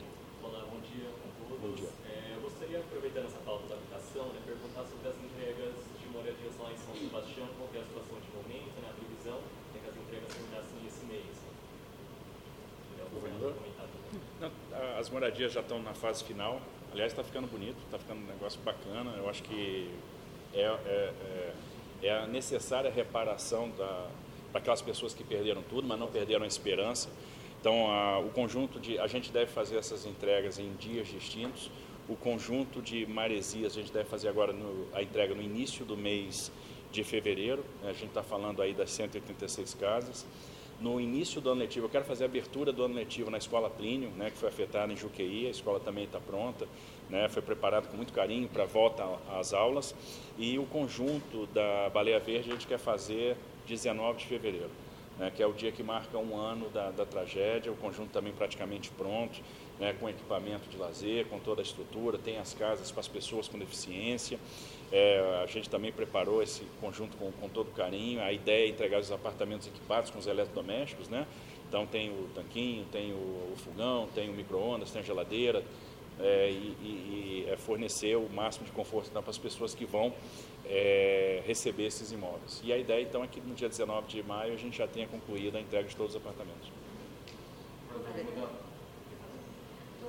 Bom 1.62 1.72
dia. 1.74 1.88
É, 2.10 2.34
eu 2.34 2.42
gostaria, 2.42 2.80
aproveitando 2.80 3.26
essa 3.26 3.38
pauta 3.46 3.68
da 3.68 3.76
habitação, 3.76 4.26
né, 4.34 4.40
perguntar 4.44 4.84
sobre 4.84 5.08
as 5.08 5.14
entregas 5.14 5.74
de 5.94 6.01
moradias 6.22 6.56
lá 6.58 6.72
em 6.72 6.76
São 6.76 6.94
Sebastião, 6.94 7.48
qual 7.58 7.68
é 7.74 7.78
a 7.78 7.84
situação 7.84 8.16
de 8.20 8.30
momento, 8.36 8.80
né, 8.80 8.88
a 8.88 8.94
previsão, 8.94 9.38
né, 9.74 9.80
que 9.82 9.90
as 9.90 9.96
entregas 9.96 10.32
terminassem 10.32 10.78
esse 10.86 11.04
mês. 11.06 11.42
Não, 14.40 14.50
as 14.98 15.10
moradias 15.10 15.52
já 15.52 15.60
estão 15.60 15.82
na 15.82 15.94
fase 15.94 16.22
final. 16.22 16.60
Aliás, 16.92 17.12
está 17.12 17.24
ficando 17.24 17.48
bonito, 17.48 17.76
está 17.84 17.98
ficando 17.98 18.20
um 18.20 18.26
negócio 18.26 18.60
bacana. 18.60 19.14
Eu 19.16 19.28
acho 19.28 19.42
que 19.42 19.90
é, 20.54 20.60
é, 20.60 21.12
é, 22.02 22.06
é 22.06 22.18
a 22.18 22.26
necessária 22.26 22.90
reparação 22.90 23.70
da, 23.70 24.08
para 24.50 24.60
aquelas 24.60 24.82
pessoas 24.82 25.14
que 25.14 25.24
perderam 25.24 25.62
tudo, 25.62 25.88
mas 25.88 25.98
não 25.98 26.06
perderam 26.06 26.44
a 26.44 26.46
esperança. 26.46 27.08
Então, 27.60 27.90
a, 27.90 28.18
o 28.18 28.30
conjunto 28.30 28.78
de. 28.78 28.98
A 28.98 29.06
gente 29.06 29.32
deve 29.32 29.50
fazer 29.50 29.76
essas 29.76 30.06
entregas 30.06 30.58
em 30.58 30.72
dias 30.74 31.08
distintos. 31.08 31.70
O 32.12 32.16
conjunto 32.16 32.82
de 32.82 33.06
maresias 33.06 33.72
a 33.72 33.80
gente 33.80 33.90
deve 33.90 34.06
fazer 34.06 34.28
agora 34.28 34.52
no, 34.52 34.86
a 34.92 35.02
entrega 35.02 35.34
no 35.34 35.40
início 35.40 35.82
do 35.82 35.96
mês 35.96 36.52
de 36.90 37.02
fevereiro. 37.02 37.64
A 37.82 37.94
gente 37.94 38.08
está 38.08 38.22
falando 38.22 38.60
aí 38.60 38.74
das 38.74 38.90
186 38.90 39.72
casas. 39.72 40.26
No 40.78 41.00
início 41.00 41.40
do 41.40 41.48
ano 41.48 41.60
letivo, 41.60 41.86
eu 41.86 41.88
quero 41.88 42.04
fazer 42.04 42.24
a 42.24 42.26
abertura 42.26 42.70
do 42.70 42.84
ano 42.84 42.94
letivo 42.94 43.30
na 43.30 43.38
Escola 43.38 43.70
Plínio, 43.70 44.10
né, 44.10 44.30
que 44.30 44.36
foi 44.36 44.50
afetada 44.50 44.92
em 44.92 44.96
Juqueí. 44.96 45.46
A 45.46 45.50
escola 45.50 45.80
também 45.80 46.04
está 46.04 46.20
pronta, 46.20 46.68
né, 47.08 47.30
foi 47.30 47.40
preparado 47.40 47.88
com 47.88 47.96
muito 47.96 48.12
carinho 48.12 48.46
para 48.46 48.64
a 48.64 48.66
volta 48.66 49.02
às 49.30 49.54
aulas. 49.54 49.94
E 50.36 50.58
o 50.58 50.66
conjunto 50.66 51.46
da 51.46 51.88
Baleia 51.88 52.20
Verde 52.20 52.50
a 52.50 52.52
gente 52.52 52.66
quer 52.66 52.78
fazer 52.78 53.38
19 53.66 54.18
de 54.18 54.26
fevereiro 54.26 54.70
né, 55.18 55.30
que 55.34 55.42
é 55.42 55.46
o 55.46 55.52
dia 55.52 55.70
que 55.70 55.82
marca 55.82 56.18
um 56.18 56.36
ano 56.36 56.68
da, 56.70 56.90
da 56.90 57.04
tragédia, 57.04 57.70
o 57.70 57.76
conjunto 57.76 58.10
também 58.10 58.32
praticamente 58.32 58.90
pronto, 58.90 59.40
né, 59.82 59.92
com 59.98 60.08
equipamento 60.08 60.70
de 60.70 60.76
lazer, 60.76 61.26
com 61.26 61.40
toda 61.40 61.60
a 61.60 61.64
estrutura, 61.64 62.16
tem 62.16 62.38
as 62.38 62.54
casas 62.54 62.92
para 62.92 63.00
as 63.00 63.08
pessoas 63.08 63.48
com 63.48 63.58
deficiência. 63.58 64.38
É, 64.92 65.40
a 65.42 65.46
gente 65.46 65.68
também 65.68 65.90
preparou 65.90 66.40
esse 66.40 66.62
conjunto 66.80 67.16
com, 67.16 67.32
com 67.32 67.48
todo 67.48 67.72
carinho. 67.72 68.22
A 68.22 68.32
ideia 68.32 68.66
é 68.66 68.68
entregar 68.68 69.00
os 69.00 69.10
apartamentos 69.10 69.66
equipados 69.66 70.08
com 70.08 70.20
os 70.20 70.28
eletrodomésticos, 70.28 71.08
né? 71.08 71.26
Então 71.68 71.84
tem 71.84 72.10
o 72.10 72.28
tanquinho, 72.32 72.84
tem 72.92 73.12
o, 73.12 73.16
o 73.16 73.54
fogão, 73.56 74.08
tem 74.14 74.30
o 74.30 74.32
micro-ondas, 74.32 74.92
tem 74.92 75.00
a 75.00 75.04
geladeira, 75.04 75.64
é, 76.20 76.50
e, 76.50 76.76
e, 76.80 77.46
é 77.50 77.56
fornecer 77.56 78.16
o 78.16 78.28
máximo 78.28 78.64
de 78.64 78.70
conforto 78.70 79.08
então, 79.10 79.20
para 79.20 79.30
as 79.30 79.38
pessoas 79.38 79.74
que 79.74 79.84
vão 79.84 80.14
é, 80.64 81.42
receber 81.44 81.86
esses 81.86 82.12
imóveis. 82.12 82.60
E 82.62 82.72
a 82.72 82.78
ideia 82.78 83.02
então 83.02 83.24
é 83.24 83.26
que 83.26 83.40
no 83.40 83.54
dia 83.56 83.68
19 83.68 84.06
de 84.06 84.22
maio 84.22 84.52
a 84.52 84.56
gente 84.56 84.78
já 84.78 84.86
tenha 84.86 85.08
concluído 85.08 85.56
a 85.56 85.60
entrega 85.60 85.88
de 85.88 85.96
todos 85.96 86.14
os 86.14 86.20
apartamentos. 86.20 86.70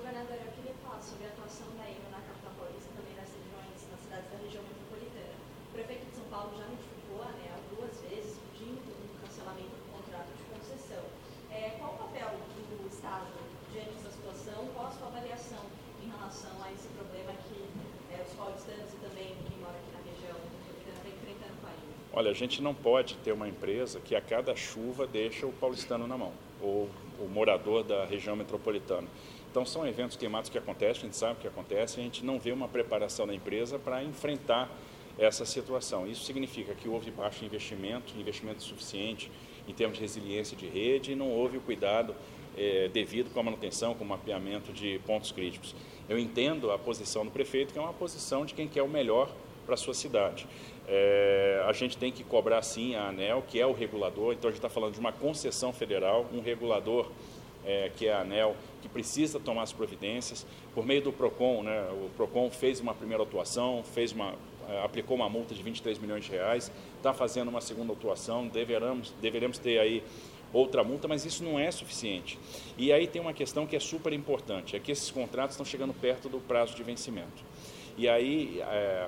Governador, 0.03 0.35
eu 0.35 0.51
queria 0.53 0.75
falar 0.83 1.01
sobre 1.01 1.25
a 1.25 1.33
atuação 1.33 1.65
da 1.79 1.89
IMA 1.89 2.11
na 2.13 2.21
capital 2.21 2.53
paulista 2.59 2.91
também 2.91 3.17
nas 3.17 3.33
regiões, 3.33 3.77
nas 3.87 3.97
cidades 4.03 4.29
da 4.29 4.37
região 4.45 4.61
metropolitana. 4.61 5.37
O 5.41 5.71
prefeito 5.73 6.05
de 6.05 6.15
São 6.19 6.27
Paulo 6.27 6.53
já 6.59 6.67
notificou 6.69 7.23
né, 7.23 7.49
duas 7.71 7.97
vezes 8.03 8.35
pedindo 8.51 8.83
o 8.83 9.15
cancelamento 9.23 9.73
do 9.73 9.87
contrato 9.95 10.29
de 10.35 10.43
concessão. 10.53 11.01
É, 11.49 11.79
qual 11.81 11.95
o 11.95 11.97
papel 12.03 12.29
do 12.35 12.83
Estado 12.91 13.31
diante 13.73 13.95
dessa 13.95 14.11
situação? 14.11 14.69
Qual 14.75 14.85
a 14.85 14.93
sua 14.93 15.07
avaliação 15.07 15.65
em 16.03 16.07
relação 16.11 16.51
a 16.61 16.67
esse 16.75 16.91
problema 16.99 17.33
que 17.47 17.63
é, 18.11 18.21
os 18.21 18.33
paulistanos 18.37 18.91
e 18.93 18.99
também 19.01 19.33
quem 19.49 19.57
mora 19.63 19.79
aqui 19.79 19.91
na 19.97 20.03
região 20.03 20.35
metropolitana 20.35 20.99
está 20.99 21.09
enfrentando 21.09 21.55
com 21.57 21.67
a 21.67 21.75
Olha, 22.15 22.29
a 22.29 22.33
gente 22.33 22.61
não 22.61 22.75
pode 22.75 23.15
ter 23.23 23.31
uma 23.31 23.49
empresa 23.49 23.99
que 23.99 24.15
a 24.15 24.21
cada 24.21 24.55
chuva 24.55 25.07
deixa 25.07 25.47
o 25.47 25.51
paulistano 25.51 26.05
na 26.05 26.15
mão, 26.15 26.31
ou 26.61 26.87
o 27.19 27.27
morador 27.27 27.83
da 27.83 28.05
região 28.05 28.35
metropolitana. 28.35 29.07
Então, 29.49 29.65
são 29.65 29.87
eventos 29.87 30.15
climáticos 30.15 30.51
que 30.51 30.57
acontecem, 30.59 31.01
a 31.01 31.05
gente 31.05 31.17
sabe 31.17 31.39
que 31.39 31.47
acontece, 31.47 31.99
a 31.99 32.03
gente 32.03 32.23
não 32.23 32.37
vê 32.39 32.51
uma 32.51 32.67
preparação 32.67 33.25
da 33.25 33.33
empresa 33.33 33.79
para 33.79 34.03
enfrentar 34.03 34.69
essa 35.17 35.43
situação. 35.43 36.07
Isso 36.07 36.23
significa 36.23 36.75
que 36.75 36.87
houve 36.87 37.09
baixo 37.09 37.43
investimento, 37.45 38.13
investimento 38.15 38.61
suficiente 38.61 39.31
em 39.67 39.73
termos 39.73 39.97
de 39.97 40.03
resiliência 40.03 40.55
de 40.55 40.67
rede 40.67 41.13
e 41.13 41.15
não 41.15 41.31
houve 41.31 41.57
o 41.57 41.61
cuidado 41.61 42.15
é, 42.55 42.89
devido 42.89 43.33
com 43.33 43.39
a 43.39 43.43
manutenção, 43.43 43.95
com 43.95 44.03
o 44.03 44.07
mapeamento 44.07 44.71
de 44.71 44.99
pontos 45.05 45.31
críticos. 45.31 45.75
Eu 46.07 46.19
entendo 46.19 46.71
a 46.71 46.77
posição 46.77 47.25
do 47.25 47.31
prefeito, 47.31 47.73
que 47.73 47.79
é 47.79 47.81
uma 47.81 47.93
posição 47.93 48.45
de 48.45 48.53
quem 48.53 48.67
quer 48.67 48.83
o 48.83 48.87
melhor 48.87 49.33
para 49.65 49.75
a 49.75 49.77
sua 49.77 49.93
cidade. 49.93 50.47
É, 50.87 51.63
a 51.67 51.73
gente 51.73 51.97
tem 51.97 52.11
que 52.11 52.23
cobrar 52.23 52.61
sim 52.61 52.95
a 52.95 53.07
ANEL, 53.07 53.43
que 53.47 53.59
é 53.59 53.65
o 53.65 53.73
regulador, 53.73 54.33
então 54.33 54.49
a 54.49 54.51
gente 54.51 54.59
está 54.59 54.69
falando 54.69 54.93
de 54.93 54.99
uma 54.99 55.11
concessão 55.11 55.71
federal, 55.71 56.25
um 56.33 56.41
regulador 56.41 57.09
é, 57.65 57.91
que 57.95 58.07
é 58.07 58.13
a 58.13 58.21
ANEL, 58.21 58.55
que 58.81 58.89
precisa 58.89 59.39
tomar 59.39 59.63
as 59.63 59.71
providências. 59.71 60.45
Por 60.73 60.85
meio 60.85 61.01
do 61.01 61.13
PROCON, 61.13 61.63
né, 61.63 61.87
o 61.91 62.09
PROCON 62.15 62.49
fez 62.51 62.79
uma 62.79 62.93
primeira 62.93 63.23
atuação, 63.23 63.83
fez 63.83 64.11
uma, 64.11 64.35
é, 64.67 64.83
aplicou 64.83 65.15
uma 65.15 65.29
multa 65.29 65.53
de 65.53 65.63
23 65.63 65.97
milhões 65.99 66.25
de 66.25 66.31
reais, 66.31 66.71
está 66.97 67.13
fazendo 67.13 67.47
uma 67.47 67.61
segunda 67.61 67.93
atuação, 67.93 68.47
deveremos, 68.47 69.13
deveremos 69.21 69.57
ter 69.57 69.79
aí 69.79 70.03
outra 70.51 70.83
multa, 70.83 71.07
mas 71.07 71.25
isso 71.25 71.43
não 71.43 71.57
é 71.57 71.71
suficiente. 71.71 72.37
E 72.77 72.93
aí 72.93 73.07
tem 73.07 73.21
uma 73.21 73.33
questão 73.33 73.65
que 73.65 73.75
é 73.75 73.79
super 73.79 74.13
importante, 74.13 74.75
é 74.75 74.79
que 74.79 74.91
esses 74.91 75.09
contratos 75.09 75.55
estão 75.55 75.65
chegando 75.65 75.93
perto 75.93 76.29
do 76.29 76.39
prazo 76.39 76.75
de 76.75 76.83
vencimento. 76.83 77.43
E 77.97 78.07
aí 78.07 78.61
é, 78.61 79.07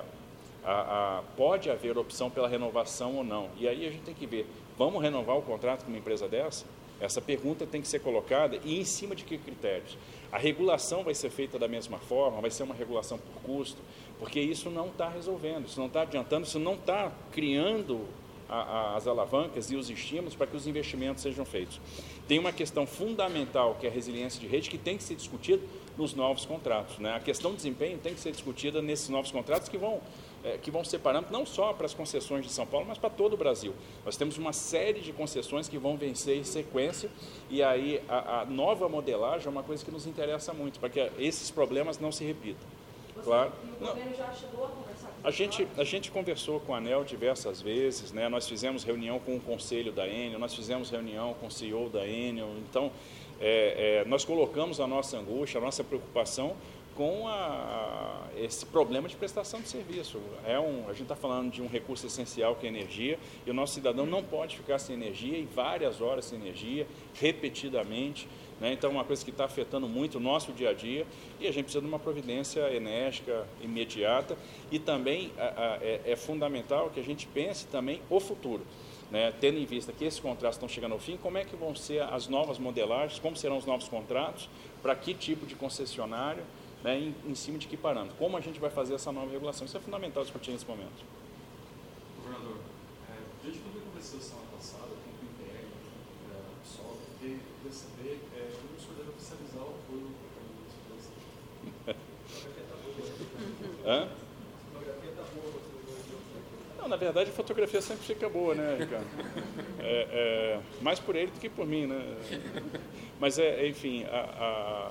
a, 0.66 1.18
a, 1.18 1.22
pode 1.36 1.70
haver 1.70 1.96
opção 1.96 2.28
pela 2.28 2.48
renovação 2.48 3.14
ou 3.14 3.24
não. 3.24 3.48
E 3.56 3.68
aí 3.68 3.86
a 3.86 3.90
gente 3.90 4.02
tem 4.02 4.14
que 4.14 4.26
ver, 4.26 4.46
vamos 4.76 5.00
renovar 5.00 5.36
o 5.38 5.42
contrato 5.42 5.84
com 5.84 5.88
uma 5.88 5.98
empresa 5.98 6.26
dessa? 6.26 6.66
Essa 7.00 7.20
pergunta 7.20 7.66
tem 7.66 7.80
que 7.80 7.86
ser 7.86 8.00
colocada 8.00 8.58
e 8.64 8.80
em 8.80 8.84
cima 8.84 9.14
de 9.14 9.22
que 9.22 9.38
critérios? 9.38 9.96
A 10.32 10.38
regulação 10.38 11.04
vai 11.04 11.14
ser 11.14 11.30
feita 11.30 11.58
da 11.58 11.68
mesma 11.68 11.98
forma, 11.98 12.40
vai 12.40 12.50
ser 12.50 12.64
uma 12.64 12.74
regulação 12.74 13.18
por 13.18 13.42
custo, 13.42 13.80
porque 14.18 14.40
isso 14.40 14.68
não 14.70 14.88
está 14.88 15.08
resolvendo, 15.08 15.66
isso 15.66 15.78
não 15.78 15.86
está 15.86 16.02
adiantando, 16.02 16.46
isso 16.46 16.58
não 16.58 16.74
está 16.74 17.12
criando 17.30 18.00
a, 18.48 18.56
a, 18.56 18.96
as 18.96 19.06
alavancas 19.06 19.70
e 19.70 19.76
os 19.76 19.90
estímulos 19.90 20.34
para 20.34 20.46
que 20.46 20.56
os 20.56 20.66
investimentos 20.66 21.22
sejam 21.22 21.44
feitos. 21.44 21.80
Tem 22.26 22.38
uma 22.38 22.52
questão 22.52 22.86
fundamental 22.86 23.76
que 23.78 23.86
é 23.86 23.90
a 23.90 23.92
resiliência 23.92 24.40
de 24.40 24.46
rede 24.46 24.70
que 24.70 24.78
tem 24.78 24.96
que 24.96 25.04
ser 25.04 25.14
discutida 25.14 25.62
nos 25.96 26.14
novos 26.14 26.44
contratos. 26.44 26.98
Né? 26.98 27.14
A 27.14 27.20
questão 27.20 27.50
de 27.50 27.56
desempenho 27.56 27.98
tem 27.98 28.14
que 28.14 28.20
ser 28.20 28.32
discutida 28.32 28.82
nesses 28.82 29.08
novos 29.08 29.30
contratos 29.30 29.68
que 29.68 29.78
vão 29.78 30.00
é, 30.46 30.58
que 30.58 30.70
vão 30.70 30.84
ser 30.84 30.98
parâmetros 30.98 31.36
não 31.36 31.44
só 31.44 31.72
para 31.72 31.86
as 31.86 31.94
concessões 31.94 32.44
de 32.44 32.52
São 32.52 32.64
Paulo, 32.64 32.86
mas 32.86 32.98
para 32.98 33.10
todo 33.10 33.32
o 33.32 33.36
Brasil. 33.36 33.74
Nós 34.04 34.16
temos 34.16 34.38
uma 34.38 34.52
série 34.52 35.00
de 35.00 35.12
concessões 35.12 35.68
que 35.68 35.76
vão 35.76 35.96
vencer 35.96 36.36
em 36.36 36.44
sequência, 36.44 37.10
e 37.50 37.64
aí 37.64 38.00
a, 38.08 38.42
a 38.42 38.44
nova 38.44 38.88
modelagem 38.88 39.48
é 39.48 39.50
uma 39.50 39.64
coisa 39.64 39.84
que 39.84 39.90
nos 39.90 40.06
interessa 40.06 40.52
muito, 40.52 40.78
para 40.78 40.88
que 40.88 41.00
esses 41.18 41.50
problemas 41.50 41.98
não 41.98 42.12
se 42.12 42.24
repitam. 42.24 42.68
Você, 43.16 43.24
claro. 43.24 43.52
o 43.80 43.86
governo 43.86 44.14
já 44.14 44.30
chegou 44.32 44.66
a 44.66 44.68
conversar 44.68 45.08
com 45.08 45.26
a 45.26 45.30
gente, 45.32 45.66
a 45.76 45.84
gente 45.84 46.10
conversou 46.10 46.60
com 46.60 46.74
a 46.74 46.78
ANEL 46.78 47.02
diversas 47.02 47.60
vezes, 47.60 48.12
né? 48.12 48.28
nós 48.28 48.46
fizemos 48.46 48.84
reunião 48.84 49.18
com 49.18 49.36
o 49.36 49.40
conselho 49.40 49.90
da 49.90 50.06
Enel, 50.06 50.38
nós 50.38 50.54
fizemos 50.54 50.90
reunião 50.90 51.34
com 51.40 51.46
o 51.46 51.50
CEO 51.50 51.88
da 51.88 52.06
Enel, 52.06 52.50
então 52.58 52.92
é, 53.40 54.02
é, 54.02 54.08
nós 54.08 54.24
colocamos 54.24 54.80
a 54.80 54.86
nossa 54.86 55.18
angústia, 55.18 55.58
a 55.58 55.60
nossa 55.60 55.84
preocupação 55.84 56.56
com 56.96 57.28
a, 57.28 58.22
esse 58.38 58.64
problema 58.64 59.06
de 59.06 59.14
prestação 59.16 59.60
de 59.60 59.68
serviço. 59.68 60.18
É 60.46 60.58
um, 60.58 60.84
a 60.88 60.92
gente 60.92 61.02
está 61.02 61.14
falando 61.14 61.52
de 61.52 61.60
um 61.60 61.68
recurso 61.68 62.06
essencial 62.06 62.56
que 62.56 62.66
é 62.66 62.70
energia, 62.70 63.18
e 63.46 63.50
o 63.50 63.54
nosso 63.54 63.74
cidadão 63.74 64.06
não 64.06 64.22
pode 64.22 64.56
ficar 64.56 64.78
sem 64.78 64.96
energia 64.96 65.36
e 65.36 65.44
várias 65.44 66.00
horas 66.00 66.24
sem 66.24 66.40
energia, 66.40 66.86
repetidamente. 67.14 68.26
Né? 68.58 68.72
Então, 68.72 68.90
é 68.90 68.92
uma 68.94 69.04
coisa 69.04 69.22
que 69.22 69.30
está 69.30 69.44
afetando 69.44 69.86
muito 69.86 70.16
o 70.16 70.20
nosso 70.20 70.52
dia 70.52 70.70
a 70.70 70.72
dia, 70.72 71.06
e 71.38 71.46
a 71.46 71.52
gente 71.52 71.64
precisa 71.64 71.82
de 71.82 71.86
uma 71.88 71.98
providência 71.98 72.60
enérgica, 72.74 73.46
imediata, 73.60 74.36
e 74.70 74.78
também 74.78 75.30
a, 75.36 75.42
a, 75.42 75.78
é, 75.82 76.00
é 76.06 76.16
fundamental 76.16 76.88
que 76.88 76.98
a 76.98 77.04
gente 77.04 77.26
pense 77.26 77.66
também 77.66 78.00
o 78.08 78.18
futuro. 78.18 78.62
Né, 79.10 79.32
tendo 79.40 79.56
em 79.56 79.64
vista 79.64 79.92
que 79.92 80.04
esses 80.04 80.18
contratos 80.18 80.56
estão 80.56 80.68
chegando 80.68 80.92
ao 80.92 80.98
fim, 80.98 81.16
como 81.16 81.38
é 81.38 81.44
que 81.44 81.54
vão 81.54 81.76
ser 81.76 82.02
as 82.02 82.26
novas 82.26 82.58
modelagens, 82.58 83.20
como 83.20 83.36
serão 83.36 83.56
os 83.56 83.64
novos 83.64 83.88
contratos, 83.88 84.48
para 84.82 84.96
que 84.96 85.14
tipo 85.14 85.46
de 85.46 85.54
concessionário, 85.54 86.42
né, 86.82 86.98
em, 86.98 87.14
em, 87.24 87.34
cima 87.34 87.56
de 87.56 87.68
que 87.68 87.76
parâmetro. 87.76 88.16
Como 88.18 88.36
a 88.36 88.40
gente 88.40 88.58
vai 88.58 88.68
fazer 88.68 88.94
essa 88.94 89.12
nova 89.12 89.30
regulação? 89.30 89.64
Isso 89.64 89.76
é 89.76 89.80
fundamental 89.80 90.24
discutir 90.24 90.50
nesse 90.50 90.66
momento. 90.66 91.04
Governador, 92.16 92.58
é, 93.08 93.14
desde 93.44 93.60
quando 93.60 93.76
eu 93.76 93.82
conversei 93.82 94.20
semana 94.20 94.48
passada 94.56 94.88
com 94.88 95.10
o 95.10 95.18
PPR, 95.22 95.66
é, 96.32 96.42
pessoal, 96.62 96.96
eu 97.22 97.72
saber 97.72 98.20
é, 98.34 98.50
como 98.56 98.74
o 98.76 98.80
senhor 98.80 98.96
deve 98.96 99.10
oficializar 99.10 99.62
o 99.62 99.68
apoio 99.68 100.10
para 100.24 100.36
Hã? 103.86 104.08
Não, 106.86 106.90
na 106.90 106.96
verdade 106.96 107.30
a 107.30 107.32
fotografia 107.32 107.82
sempre 107.82 108.04
fica 108.04 108.28
boa, 108.28 108.54
né, 108.54 108.76
Ricardo? 108.78 109.06
É, 109.80 110.08
é, 110.10 110.60
mais 110.80 111.00
por 111.00 111.16
ele 111.16 111.32
do 111.32 111.40
que 111.40 111.48
por 111.48 111.66
mim, 111.66 111.86
né? 111.86 112.16
Mas, 113.18 113.40
é, 113.40 113.66
enfim, 113.66 114.04
a, 114.04 114.90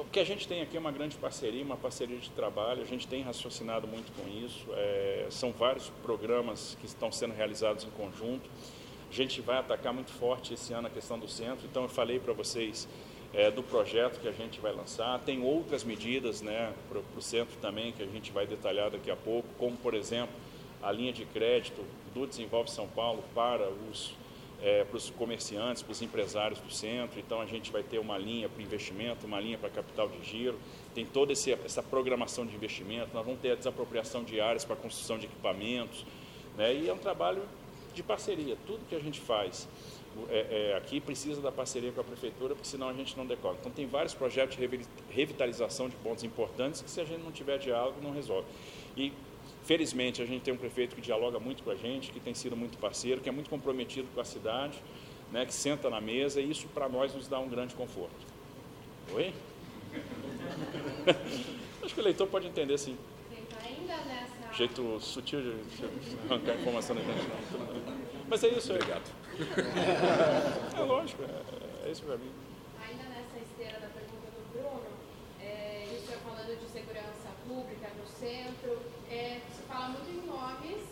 o 0.00 0.04
que 0.04 0.18
a 0.18 0.24
gente 0.24 0.48
tem 0.48 0.62
aqui 0.62 0.76
é 0.76 0.80
uma 0.80 0.90
grande 0.90 1.16
parceria, 1.16 1.62
uma 1.62 1.76
parceria 1.76 2.16
de 2.16 2.30
trabalho, 2.30 2.82
a 2.82 2.86
gente 2.86 3.06
tem 3.06 3.22
raciocinado 3.22 3.86
muito 3.86 4.10
com 4.12 4.26
isso, 4.28 4.66
é, 4.72 5.26
são 5.28 5.52
vários 5.52 5.90
programas 6.02 6.74
que 6.80 6.86
estão 6.86 7.12
sendo 7.12 7.34
realizados 7.34 7.84
em 7.84 7.90
conjunto. 7.90 8.48
A 9.10 9.14
gente 9.14 9.42
vai 9.42 9.58
atacar 9.58 9.92
muito 9.92 10.10
forte 10.10 10.54
esse 10.54 10.72
ano 10.72 10.86
a 10.86 10.90
questão 10.90 11.18
do 11.18 11.28
centro, 11.28 11.66
então 11.70 11.82
eu 11.82 11.88
falei 11.90 12.18
para 12.18 12.32
vocês 12.32 12.88
é, 13.34 13.50
do 13.50 13.62
projeto 13.62 14.20
que 14.20 14.28
a 14.28 14.32
gente 14.32 14.58
vai 14.58 14.72
lançar, 14.72 15.18
tem 15.20 15.42
outras 15.42 15.84
medidas 15.84 16.40
né, 16.40 16.72
para 16.88 17.00
o 17.18 17.22
centro 17.22 17.56
também 17.60 17.92
que 17.92 18.02
a 18.02 18.06
gente 18.06 18.32
vai 18.32 18.46
detalhar 18.46 18.90
daqui 18.90 19.10
a 19.10 19.16
pouco, 19.16 19.48
como 19.58 19.76
por 19.76 19.92
exemplo 19.92 20.34
a 20.82 20.90
linha 20.90 21.12
de 21.12 21.24
crédito 21.24 21.82
do 22.12 22.26
Desenvolve 22.26 22.70
São 22.70 22.88
Paulo 22.88 23.22
para 23.34 23.68
os 23.90 24.14
é, 24.62 24.84
para 24.84 24.96
os 24.96 25.10
comerciantes, 25.10 25.82
para 25.82 25.90
os 25.90 26.00
empresários 26.00 26.60
do 26.60 26.70
centro. 26.70 27.18
Então, 27.18 27.40
a 27.40 27.46
gente 27.46 27.72
vai 27.72 27.82
ter 27.82 27.98
uma 27.98 28.16
linha 28.16 28.48
para 28.48 28.62
investimento, 28.62 29.26
uma 29.26 29.40
linha 29.40 29.58
para 29.58 29.68
capital 29.68 30.08
de 30.08 30.22
giro. 30.22 30.56
Tem 30.94 31.04
toda 31.04 31.32
esse, 31.32 31.50
essa 31.52 31.82
programação 31.82 32.46
de 32.46 32.54
investimento. 32.54 33.10
Nós 33.12 33.26
vamos 33.26 33.40
ter 33.40 33.50
a 33.50 33.54
desapropriação 33.56 34.22
de 34.22 34.40
áreas 34.40 34.64
para 34.64 34.76
construção 34.76 35.18
de 35.18 35.26
equipamentos. 35.26 36.06
Né? 36.56 36.74
E 36.74 36.88
é 36.88 36.92
um 36.92 36.98
trabalho 36.98 37.42
de 37.92 38.04
parceria. 38.04 38.56
Tudo 38.64 38.86
que 38.88 38.94
a 38.94 39.00
gente 39.00 39.20
faz 39.20 39.68
é, 40.28 40.70
é, 40.70 40.76
aqui 40.76 41.00
precisa 41.00 41.40
da 41.40 41.50
parceria 41.50 41.90
com 41.90 42.00
a 42.00 42.04
prefeitura, 42.04 42.54
porque 42.54 42.68
senão 42.68 42.88
a 42.88 42.92
gente 42.92 43.16
não 43.16 43.26
decola. 43.26 43.56
Então, 43.58 43.72
tem 43.72 43.86
vários 43.86 44.14
projetos 44.14 44.56
de 44.56 44.86
revitalização 45.10 45.88
de 45.88 45.96
pontos 45.96 46.22
importantes 46.22 46.82
que, 46.82 46.90
se 46.90 47.00
a 47.00 47.04
gente 47.04 47.22
não 47.22 47.32
tiver 47.32 47.58
diálogo, 47.58 47.98
não 48.00 48.12
resolve. 48.12 48.46
E 48.96 49.12
Felizmente, 49.64 50.20
a 50.20 50.26
gente 50.26 50.42
tem 50.42 50.52
um 50.52 50.56
prefeito 50.56 50.94
que 50.94 51.00
dialoga 51.00 51.38
muito 51.38 51.62
com 51.62 51.70
a 51.70 51.76
gente, 51.76 52.10
que 52.10 52.18
tem 52.18 52.34
sido 52.34 52.56
muito 52.56 52.78
parceiro, 52.78 53.20
que 53.20 53.28
é 53.28 53.32
muito 53.32 53.48
comprometido 53.48 54.08
com 54.12 54.20
a 54.20 54.24
cidade, 54.24 54.78
né, 55.30 55.46
que 55.46 55.54
senta 55.54 55.88
na 55.88 56.00
mesa 56.00 56.40
e 56.40 56.50
isso 56.50 56.66
para 56.68 56.88
nós 56.88 57.14
nos 57.14 57.28
dá 57.28 57.38
um 57.38 57.48
grande 57.48 57.74
conforto. 57.74 58.26
Oi? 59.14 59.32
Acho 61.82 61.94
que 61.94 62.00
o 62.00 62.04
leitor 62.04 62.26
pode 62.26 62.46
entender 62.46 62.76
sim. 62.78 62.96
Ainda 63.64 63.96
nessa... 64.04 64.52
Jeito 64.54 65.00
sutil 65.00 65.40
de 65.40 65.54
arrancar 66.28 66.54
informação 66.54 66.96
da 66.96 67.02
gente. 67.02 67.26
Mas 68.28 68.44
é 68.44 68.48
isso, 68.48 68.72
obrigado. 68.72 69.10
É 70.76 70.80
lógico, 70.84 71.22
é, 71.22 71.88
é 71.88 71.90
isso 71.90 72.02
para 72.02 72.16
mim. 72.16 72.30
Ainda 72.86 73.04
nessa 73.04 73.38
esteira 73.38 73.78
da 73.80 73.88
pergunta 73.88 74.28
do 74.30 74.52
Bruno, 74.52 74.90
é, 75.40 75.86
o 75.90 76.06
senhor 76.06 76.20
falando 76.20 76.58
de 76.58 76.68
segurança 76.68 77.28
pública 77.46 77.88
no 77.98 78.06
centro, 78.06 78.78
é, 79.10 79.40
fala 79.72 79.88
muito 79.88 80.10
em 80.12 80.20
nomes 80.28 80.84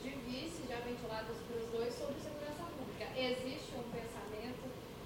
de 0.00 0.10
vice 0.30 0.62
já 0.68 0.78
ventilados 0.86 1.34
para 1.42 1.58
os 1.58 1.66
dois 1.74 1.92
sobre 1.92 2.14
segurança 2.22 2.62
pública. 2.70 3.10
Existe 3.18 3.74
um 3.74 3.82
pensamento 3.90 4.62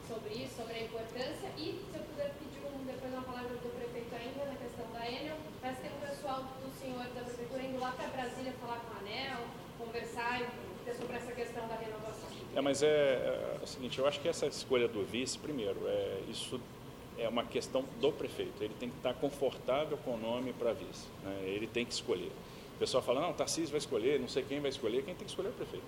sobre 0.06 0.34
isso, 0.34 0.56
sobre 0.56 0.74
a 0.74 0.82
importância 0.84 1.48
e, 1.56 1.80
se 1.80 1.96
eu 1.96 2.04
puder 2.12 2.34
pedir 2.36 2.60
um, 2.68 2.84
depois 2.84 3.10
uma 3.10 3.22
palavra 3.22 3.56
do 3.56 3.72
prefeito 3.72 4.12
ainda 4.14 4.44
na 4.44 4.56
questão 4.60 4.84
da 4.92 5.08
Enel, 5.08 5.36
mas 5.62 5.78
tem 5.78 5.90
um 5.90 6.00
pessoal 6.06 6.44
do 6.44 6.68
senhor 6.78 7.08
da 7.16 7.24
prefeitura 7.24 7.62
indo 7.62 7.80
lá 7.80 7.92
para 7.92 8.08
Brasília 8.08 8.52
falar 8.60 8.80
com 8.80 8.92
a 8.92 8.98
ANEL, 9.00 9.40
conversar 9.78 10.52
sobre 10.94 11.16
essa 11.16 11.32
questão 11.32 11.66
da 11.68 11.76
renovação. 11.76 12.28
É, 12.54 12.60
mas 12.60 12.82
é, 12.82 12.86
é, 12.86 13.56
é 13.60 13.64
o 13.64 13.66
seguinte, 13.66 13.98
eu 13.98 14.06
acho 14.06 14.20
que 14.20 14.28
essa 14.28 14.46
escolha 14.46 14.86
do 14.86 15.06
vice, 15.06 15.38
primeiro, 15.38 15.80
é, 15.88 16.20
isso 16.28 16.60
é 17.16 17.26
uma 17.26 17.44
questão 17.44 17.82
do 17.98 18.12
prefeito. 18.12 18.62
Ele 18.62 18.74
tem 18.78 18.90
que 18.90 18.96
estar 18.96 19.14
confortável 19.14 19.96
com 20.04 20.16
o 20.16 20.18
nome 20.18 20.52
para 20.52 20.74
vice. 20.74 21.06
Né? 21.22 21.44
Ele 21.46 21.66
tem 21.66 21.86
que 21.86 21.94
escolher 21.94 22.30
pessoal 22.78 23.02
fala, 23.02 23.20
não, 23.20 23.30
o 23.30 23.34
Tarcísio 23.34 23.70
vai 23.70 23.78
escolher, 23.78 24.18
não 24.18 24.28
sei 24.28 24.42
quem 24.42 24.60
vai 24.60 24.70
escolher, 24.70 25.04
quem 25.04 25.14
tem 25.14 25.24
que 25.24 25.30
escolher 25.30 25.48
é 25.48 25.50
o 25.50 25.54
prefeito. 25.54 25.86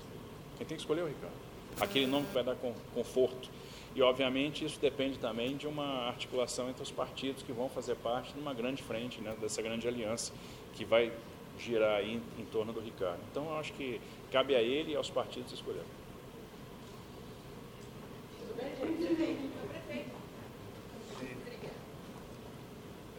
Quem 0.56 0.66
tem 0.66 0.76
que 0.76 0.82
escolher 0.82 1.00
é 1.00 1.04
o 1.04 1.08
Ricardo. 1.08 1.34
Aquele 1.80 2.06
nome 2.06 2.26
que 2.26 2.34
vai 2.34 2.44
dar 2.44 2.56
conforto. 2.94 3.50
E, 3.94 4.02
obviamente, 4.02 4.64
isso 4.64 4.78
depende 4.80 5.18
também 5.18 5.56
de 5.56 5.66
uma 5.66 6.08
articulação 6.08 6.68
entre 6.68 6.82
os 6.82 6.90
partidos 6.90 7.42
que 7.42 7.52
vão 7.52 7.68
fazer 7.68 7.94
parte 7.96 8.32
de 8.32 8.40
uma 8.40 8.52
grande 8.52 8.82
frente, 8.82 9.20
né, 9.20 9.36
dessa 9.40 9.62
grande 9.62 9.86
aliança, 9.86 10.32
que 10.74 10.84
vai 10.84 11.12
girar 11.58 12.02
em, 12.02 12.20
em 12.38 12.44
torno 12.46 12.72
do 12.72 12.80
Ricardo. 12.80 13.20
Então, 13.30 13.44
eu 13.46 13.56
acho 13.56 13.72
que 13.72 14.00
cabe 14.32 14.54
a 14.56 14.62
ele 14.62 14.92
e 14.92 14.96
aos 14.96 15.10
partidos 15.10 15.52
escolher. 15.52 15.84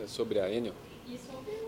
É 0.02 0.08
sobre 0.08 0.40
a 0.40 0.52
Enel? 0.52 0.74
Isso 1.08 1.30
é 1.32 1.65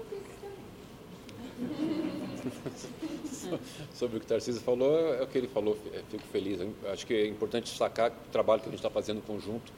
sobre 3.94 4.18
o 4.18 4.20
que 4.20 4.26
o 4.26 4.30
Tarcísio 4.30 4.62
falou, 4.62 5.14
é 5.14 5.24
o 5.24 5.28
que 5.28 5.38
ele 5.38 5.48
falou, 5.48 5.78
fico 6.10 6.24
feliz. 6.32 6.60
Acho 6.92 7.06
que 7.06 7.14
é 7.14 7.28
importante 7.28 7.66
destacar 7.66 8.12
que 8.12 8.18
o 8.18 8.32
trabalho 8.32 8.62
que 8.62 8.68
a 8.68 8.72
gente 8.72 8.80
está 8.80 8.90
fazendo 8.90 9.22
conjunto 9.22 9.72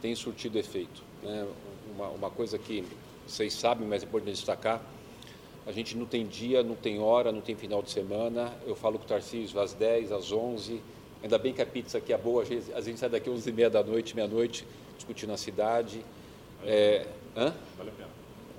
tem 0.00 0.14
surtido 0.14 0.58
efeito. 0.58 1.02
Né? 1.22 1.46
Uma, 1.94 2.08
uma 2.08 2.30
coisa 2.30 2.58
que 2.58 2.84
vocês 3.26 3.52
sabem, 3.54 3.86
mas 3.86 4.02
é 4.02 4.06
importante 4.06 4.34
destacar, 4.34 4.82
a 5.66 5.72
gente 5.72 5.96
não 5.96 6.06
tem 6.06 6.26
dia, 6.26 6.62
não 6.62 6.74
tem 6.74 6.98
hora, 6.98 7.30
não 7.30 7.40
tem 7.40 7.54
final 7.54 7.82
de 7.82 7.90
semana. 7.90 8.52
Eu 8.66 8.74
falo 8.74 8.98
com 8.98 9.04
o 9.04 9.06
Tarcísio 9.06 9.60
às 9.60 9.72
10, 9.74 10.10
às 10.10 10.32
11. 10.32 10.80
Ainda 11.22 11.38
bem 11.38 11.52
que 11.52 11.60
a 11.60 11.66
pizza 11.66 11.98
aqui 11.98 12.12
é 12.12 12.18
boa, 12.18 12.42
a 12.42 12.80
gente 12.80 12.98
sai 12.98 13.08
daqui 13.08 13.28
às 13.28 13.36
11 13.36 13.50
e 13.50 13.52
meia 13.52 13.68
da 13.68 13.82
noite, 13.82 14.16
meia-noite, 14.16 14.66
discutindo 14.96 15.32
a 15.32 15.36
cidade. 15.36 16.02
Vale 16.60 16.72
É, 16.72 17.06
a 17.36 17.84
pena. 17.84 18.08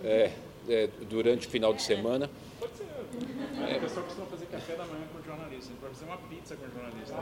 É, 0.03 0.31
é, 0.69 0.89
durante 1.09 1.47
o 1.47 1.49
final 1.49 1.73
de 1.73 1.81
semana. 1.81 2.29
É. 3.71 3.77
O 3.77 3.81
pessoal 3.81 4.05
costuma 4.05 4.27
fazer 4.27 4.45
café 4.47 4.75
da 4.75 4.85
manhã 4.85 5.05
com 5.13 5.21
jornalista. 5.23 5.65
A 5.65 5.69
gente 5.71 5.79
pode 5.79 5.93
fazer 5.93 6.05
uma 6.05 6.17
pizza 6.17 6.55
com 6.55 6.69
jornalista. 6.69 7.15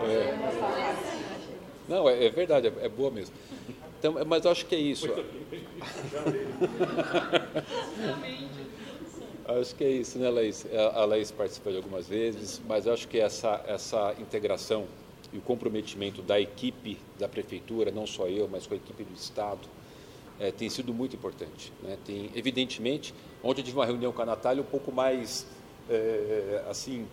Não, 1.88 2.10
é, 2.10 2.26
é 2.26 2.30
verdade, 2.30 2.68
é, 2.68 2.86
é 2.86 2.90
boa 2.90 3.12
mesmo. 3.12 3.36
Então, 4.00 4.16
mas 4.26 4.46
eu 4.46 4.52
acho 4.52 4.66
que 4.66 4.76
é 4.76 4.80
isso. 4.80 5.08
Acho 9.60 9.76
que 9.76 9.84
é 9.84 9.90
isso, 9.90 10.20
né, 10.20 10.30
Laís? 10.30 10.64
A 10.72 11.02
a 11.02 11.06
Laís 11.06 11.32
participou 11.32 11.72
de 11.72 11.80
algumas 11.80 12.08
vezes, 12.08 12.62
mas 12.68 12.86
eu 12.86 12.94
acho 12.94 13.08
que 13.08 13.20
essa, 13.20 13.64
essa 13.66 14.14
integração 14.20 14.86
e 15.34 15.40
o 15.40 15.42
comprometimento 15.42 16.22
da 16.22 16.40
equipe 16.40 17.00
da 17.18 17.28
prefeitura, 17.28 17.90
não 17.90 18.06
só 18.06 18.28
eu, 18.28 18.48
mas 18.48 18.68
com 18.68 18.76
a 18.76 18.78
equipe 18.78 19.04
do 19.04 19.16
Estado, 19.16 19.68
eh, 20.40 20.52
tem 20.52 20.70
sido 20.70 20.94
muito 20.94 21.16
importante. 21.16 21.74
Né? 21.82 21.98
Tem, 22.06 22.30
evidentemente, 22.36 23.14
ontem 23.44 23.62
eu 23.62 23.66
tive 23.66 23.78
uma 23.78 23.86
reunião 23.86 24.12
com 24.12 24.22
a 24.22 24.26
Natália 24.26 24.62
um 24.62 24.66
pouco 24.66 24.92
mais, 24.92 25.48
eh, 25.90 26.64
assim, 26.70 27.08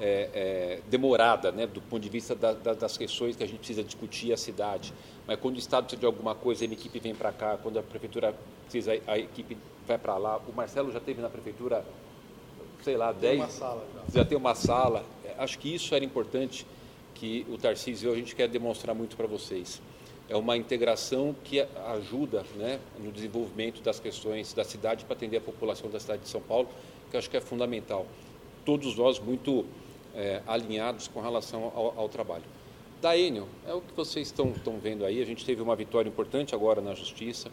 eh, 0.00 0.28
eh, 0.34 0.80
demorada, 0.88 1.52
né, 1.52 1.66
do 1.66 1.80
ponto 1.80 2.02
de 2.02 2.08
vista 2.08 2.34
da, 2.34 2.52
da, 2.52 2.74
das 2.74 2.96
questões 2.96 3.36
que 3.36 3.44
a 3.44 3.46
gente 3.46 3.58
precisa 3.58 3.84
discutir 3.84 4.32
a 4.32 4.36
cidade. 4.36 4.92
Mas 5.26 5.38
quando 5.38 5.56
o 5.56 5.58
Estado 5.58 5.84
precisa 5.84 6.00
de 6.00 6.06
alguma 6.06 6.34
coisa, 6.34 6.64
a 6.64 6.66
equipe 6.66 6.98
vem 6.98 7.14
para 7.14 7.32
cá. 7.32 7.56
Quando 7.62 7.78
a 7.78 7.82
prefeitura 7.82 8.34
precisa, 8.64 8.92
a 9.06 9.18
equipe 9.18 9.56
vai 9.86 9.98
para 9.98 10.16
lá. 10.16 10.40
O 10.48 10.52
Marcelo 10.52 10.90
já 10.92 11.00
teve 11.00 11.22
na 11.22 11.30
prefeitura, 11.30 11.84
sei 12.82 12.96
lá, 12.96 13.12
10. 13.12 13.36
uma 13.36 13.48
sala 13.48 13.86
já. 13.94 14.20
já 14.20 14.24
tem 14.24 14.36
uma 14.36 14.54
sala. 14.54 15.04
É, 15.24 15.34
Acho 15.38 15.58
que 15.58 15.74
isso 15.74 15.94
era 15.94 16.04
importante 16.04 16.66
que 17.14 17.46
o 17.48 17.56
Tarcísio 17.56 18.12
a 18.12 18.16
gente 18.16 18.34
quer 18.34 18.48
demonstrar 18.48 18.94
muito 18.94 19.16
para 19.16 19.26
vocês. 19.26 19.80
É 20.28 20.36
uma 20.36 20.56
integração 20.56 21.36
que 21.44 21.60
ajuda 21.86 22.44
né, 22.56 22.80
no 22.98 23.12
desenvolvimento 23.12 23.82
das 23.82 24.00
questões 24.00 24.52
da 24.54 24.64
cidade 24.64 25.04
para 25.04 25.14
atender 25.14 25.36
a 25.36 25.40
população 25.40 25.90
da 25.90 26.00
cidade 26.00 26.22
de 26.22 26.28
São 26.28 26.40
Paulo, 26.40 26.68
que 27.14 27.18
acho 27.18 27.30
que 27.30 27.36
é 27.36 27.40
fundamental. 27.40 28.06
Todos 28.64 28.96
nós 28.96 29.20
muito 29.20 29.64
é, 30.16 30.42
alinhados 30.48 31.06
com 31.06 31.20
relação 31.20 31.72
ao, 31.74 31.94
ao 31.96 32.08
trabalho. 32.08 32.42
Da 33.00 33.16
Enel, 33.16 33.46
é 33.66 33.72
o 33.72 33.80
que 33.80 33.94
vocês 33.94 34.26
estão, 34.26 34.52
vendo 34.82 35.04
aí. 35.04 35.22
A 35.22 35.24
gente 35.24 35.44
teve 35.44 35.62
uma 35.62 35.76
vitória 35.76 36.08
importante 36.08 36.56
agora 36.56 36.80
na 36.80 36.92
Justiça. 36.92 37.50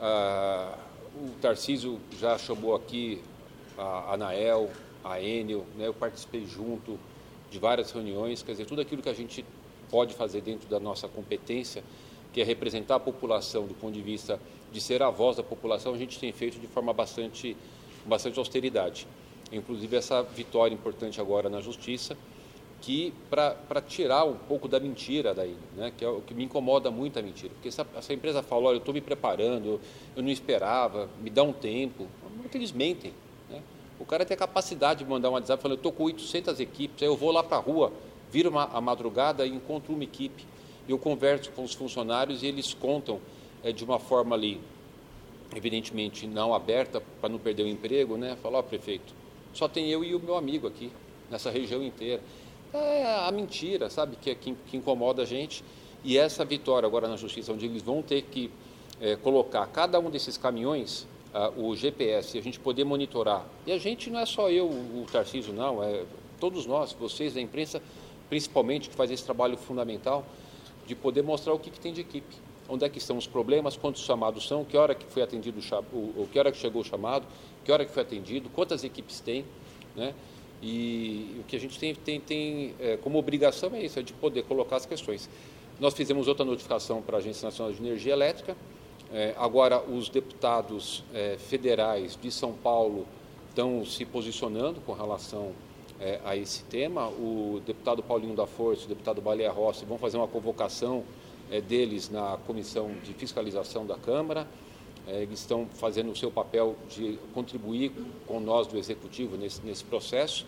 Ah, 0.00 0.78
o 1.16 1.30
Tarcísio 1.40 1.98
já 2.20 2.38
chamou 2.38 2.76
aqui 2.76 3.20
a 3.76 4.14
Anael, 4.14 4.70
a 5.02 5.20
Enel, 5.20 5.66
né? 5.76 5.88
eu 5.88 5.94
participei 5.94 6.46
junto 6.46 6.98
de 7.50 7.58
várias 7.58 7.90
reuniões, 7.90 8.42
quer 8.42 8.52
dizer, 8.52 8.66
tudo 8.66 8.80
aquilo 8.80 9.02
que 9.02 9.08
a 9.08 9.14
gente 9.14 9.44
pode 9.90 10.14
fazer 10.14 10.42
dentro 10.42 10.68
da 10.68 10.78
nossa 10.78 11.08
competência, 11.08 11.82
que 12.32 12.40
é 12.40 12.44
representar 12.44 12.96
a 12.96 13.00
população 13.00 13.66
do 13.66 13.74
ponto 13.74 13.94
de 13.94 14.02
vista 14.02 14.38
de 14.70 14.80
ser 14.80 15.02
a 15.02 15.10
voz 15.10 15.36
da 15.38 15.42
população, 15.42 15.94
a 15.94 15.98
gente 15.98 16.18
tem 16.20 16.30
feito 16.30 16.60
de 16.60 16.66
forma 16.68 16.92
bastante, 16.92 17.56
bastante 18.08 18.38
austeridade. 18.38 19.06
Inclusive 19.52 19.96
essa 19.96 20.22
vitória 20.22 20.74
importante 20.74 21.20
agora 21.20 21.48
na 21.48 21.60
Justiça, 21.60 22.16
que 22.80 23.12
para 23.28 23.80
tirar 23.80 24.24
um 24.24 24.36
pouco 24.36 24.68
da 24.68 24.78
mentira 24.78 25.34
daí, 25.34 25.56
né? 25.76 25.92
que 25.96 26.04
é 26.04 26.08
o 26.08 26.20
que 26.20 26.32
me 26.32 26.44
incomoda 26.44 26.90
muito 26.90 27.18
a 27.18 27.22
mentira, 27.22 27.52
porque 27.54 27.68
essa, 27.68 27.86
essa 27.96 28.12
empresa 28.12 28.42
fala, 28.42 28.68
olha, 28.68 28.76
eu 28.76 28.78
estou 28.78 28.94
me 28.94 29.00
preparando, 29.00 29.80
eu 30.16 30.22
não 30.22 30.30
esperava, 30.30 31.08
me 31.20 31.28
dá 31.28 31.42
um 31.42 31.52
tempo, 31.52 32.06
eles 32.54 32.72
mentem. 32.72 33.12
Né? 33.50 33.60
O 33.98 34.04
cara 34.04 34.24
tem 34.24 34.34
a 34.34 34.38
capacidade 34.38 35.04
de 35.04 35.10
mandar 35.10 35.30
um 35.30 35.32
WhatsApp 35.32 35.60
falando, 35.60 35.76
eu 35.76 35.80
estou 35.80 35.92
com 35.92 36.04
800 36.04 36.60
equipes, 36.60 37.02
aí 37.02 37.08
eu 37.08 37.16
vou 37.16 37.32
lá 37.32 37.42
para 37.42 37.56
a 37.56 37.60
rua, 37.60 37.92
viro 38.30 38.50
uma, 38.50 38.64
a 38.64 38.80
madrugada 38.80 39.44
e 39.44 39.50
encontro 39.50 39.92
uma 39.92 40.04
equipe, 40.04 40.46
eu 40.88 40.98
converso 40.98 41.50
com 41.52 41.64
os 41.64 41.74
funcionários 41.74 42.42
e 42.42 42.46
eles 42.46 42.72
contam 42.74 43.20
é, 43.62 43.72
de 43.72 43.84
uma 43.84 43.98
forma 43.98 44.34
ali, 44.34 44.60
evidentemente 45.54 46.26
não 46.26 46.54
aberta 46.54 47.02
para 47.20 47.28
não 47.28 47.38
perder 47.38 47.62
o 47.62 47.68
emprego, 47.68 48.16
né? 48.16 48.36
Falar, 48.42 48.58
ó, 48.58 48.62
prefeito, 48.62 49.14
só 49.52 49.68
tem 49.68 49.88
eu 49.90 50.04
e 50.04 50.14
o 50.14 50.20
meu 50.20 50.36
amigo 50.36 50.66
aqui, 50.66 50.92
nessa 51.30 51.50
região 51.50 51.82
inteira. 51.82 52.22
É 52.72 53.26
a 53.26 53.32
mentira, 53.32 53.88
sabe, 53.88 54.16
que, 54.16 54.30
é 54.30 54.34
que, 54.34 54.54
que 54.66 54.76
incomoda 54.76 55.22
a 55.22 55.24
gente. 55.24 55.64
E 56.04 56.18
essa 56.18 56.44
vitória 56.44 56.86
agora 56.86 57.08
na 57.08 57.16
justiça, 57.16 57.52
onde 57.52 57.66
eles 57.66 57.82
vão 57.82 58.02
ter 58.02 58.22
que 58.22 58.50
é, 59.00 59.16
colocar 59.16 59.66
cada 59.66 59.98
um 59.98 60.10
desses 60.10 60.36
caminhões, 60.36 61.06
ah, 61.32 61.50
o 61.56 61.74
GPS, 61.74 62.36
e 62.36 62.40
a 62.40 62.42
gente 62.42 62.60
poder 62.60 62.84
monitorar. 62.84 63.46
E 63.66 63.72
a 63.72 63.78
gente 63.78 64.10
não 64.10 64.20
é 64.20 64.26
só 64.26 64.50
eu, 64.50 64.66
o 64.66 65.06
Tarcísio, 65.10 65.52
não, 65.52 65.82
é 65.82 66.04
todos 66.38 66.66
nós, 66.66 66.92
vocês 66.92 67.34
da 67.34 67.40
imprensa, 67.40 67.82
principalmente, 68.28 68.88
que 68.88 68.94
faz 68.94 69.10
esse 69.10 69.24
trabalho 69.24 69.56
fundamental 69.56 70.24
de 70.86 70.94
poder 70.94 71.22
mostrar 71.22 71.52
o 71.52 71.58
que, 71.58 71.70
que 71.70 71.80
tem 71.80 71.92
de 71.92 72.00
equipe. 72.00 72.34
Onde 72.68 72.84
é 72.84 72.88
que 72.88 72.98
estão 72.98 73.16
os 73.16 73.26
problemas, 73.26 73.76
quantos 73.76 74.02
chamados 74.02 74.46
são, 74.46 74.64
que 74.64 74.76
hora 74.76 74.94
que 74.94 75.06
foi 75.06 75.22
atendido 75.22 75.58
o, 75.92 76.28
que 76.30 76.38
hora 76.38 76.52
que 76.52 76.58
chegou 76.58 76.82
o 76.82 76.84
chamado, 76.84 77.26
que 77.64 77.72
hora 77.72 77.84
que 77.84 77.90
foi 77.90 78.02
atendido, 78.02 78.50
quantas 78.50 78.84
equipes 78.84 79.20
tem, 79.20 79.44
né? 79.96 80.14
E 80.62 81.36
o 81.40 81.44
que 81.44 81.56
a 81.56 81.60
gente 81.60 81.78
tem, 81.78 81.94
tem, 81.94 82.20
tem 82.20 82.74
é, 82.80 82.96
como 82.96 83.18
obrigação 83.18 83.74
é 83.74 83.84
isso, 83.84 83.98
é 83.98 84.02
de 84.02 84.12
poder 84.12 84.42
colocar 84.42 84.76
as 84.76 84.86
questões. 84.86 85.28
Nós 85.78 85.94
fizemos 85.94 86.26
outra 86.26 86.44
notificação 86.44 87.00
para 87.00 87.16
a 87.16 87.20
Agência 87.20 87.46
Nacional 87.46 87.72
de 87.72 87.80
Energia 87.80 88.12
Elétrica. 88.12 88.56
É, 89.12 89.34
agora, 89.38 89.80
os 89.80 90.08
deputados 90.08 91.04
é, 91.14 91.36
federais 91.38 92.18
de 92.20 92.30
São 92.30 92.52
Paulo 92.52 93.06
estão 93.48 93.84
se 93.84 94.04
posicionando 94.04 94.80
com 94.80 94.92
relação 94.92 95.52
é, 96.00 96.20
a 96.24 96.36
esse 96.36 96.64
tema. 96.64 97.08
O 97.08 97.62
deputado 97.64 98.02
Paulinho 98.02 98.34
da 98.34 98.46
Força, 98.46 98.84
o 98.84 98.88
deputado 98.88 99.20
Baleia 99.20 99.50
Rossi 99.50 99.84
vão 99.84 99.98
fazer 99.98 100.16
uma 100.16 100.28
convocação 100.28 101.04
é, 101.50 101.60
deles 101.60 102.10
na 102.10 102.38
Comissão 102.46 102.92
de 103.04 103.12
Fiscalização 103.14 103.86
da 103.86 103.96
Câmara. 103.96 104.46
É, 105.06 105.22
eles 105.22 105.40
estão 105.40 105.66
fazendo 105.66 106.10
o 106.10 106.16
seu 106.16 106.30
papel 106.30 106.76
de 106.88 107.18
contribuir 107.32 107.92
com 108.26 108.40
nós 108.40 108.66
do 108.66 108.76
Executivo 108.76 109.36
nesse, 109.36 109.64
nesse 109.64 109.84
processo. 109.84 110.46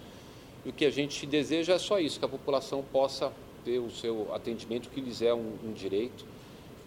E 0.64 0.68
o 0.68 0.72
que 0.72 0.84
a 0.84 0.90
gente 0.90 1.26
deseja 1.26 1.74
é 1.74 1.78
só 1.78 1.98
isso, 1.98 2.18
que 2.18 2.24
a 2.24 2.28
população 2.28 2.84
possa 2.92 3.32
ter 3.64 3.78
o 3.78 3.90
seu 3.90 4.34
atendimento, 4.34 4.90
que 4.90 5.00
lhes 5.00 5.22
é 5.22 5.32
um, 5.32 5.54
um 5.64 5.72
direito 5.72 6.24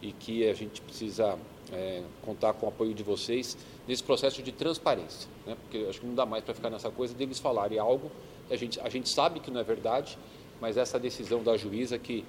e 0.01 0.11
que 0.11 0.47
a 0.47 0.53
gente 0.53 0.81
precisa 0.81 1.37
é, 1.71 2.03
contar 2.23 2.53
com 2.53 2.65
o 2.65 2.69
apoio 2.69 2.93
de 2.93 3.03
vocês 3.03 3.57
nesse 3.87 4.03
processo 4.03 4.43
de 4.43 4.51
transparência, 4.51 5.27
né? 5.45 5.55
porque 5.61 5.85
acho 5.89 6.01
que 6.01 6.05
não 6.05 6.13
dá 6.13 6.25
mais 6.25 6.43
para 6.43 6.53
ficar 6.53 6.69
nessa 6.69 6.91
coisa 6.91 7.13
deles 7.13 7.39
falarem 7.39 7.79
algo, 7.79 8.11
a 8.49 8.55
gente, 8.55 8.79
a 8.81 8.89
gente 8.89 9.09
sabe 9.09 9.39
que 9.39 9.49
não 9.49 9.59
é 9.59 9.63
verdade, 9.63 10.17
mas 10.59 10.77
essa 10.77 10.99
decisão 10.99 11.41
da 11.41 11.57
juíza 11.57 11.97
que 11.97 12.23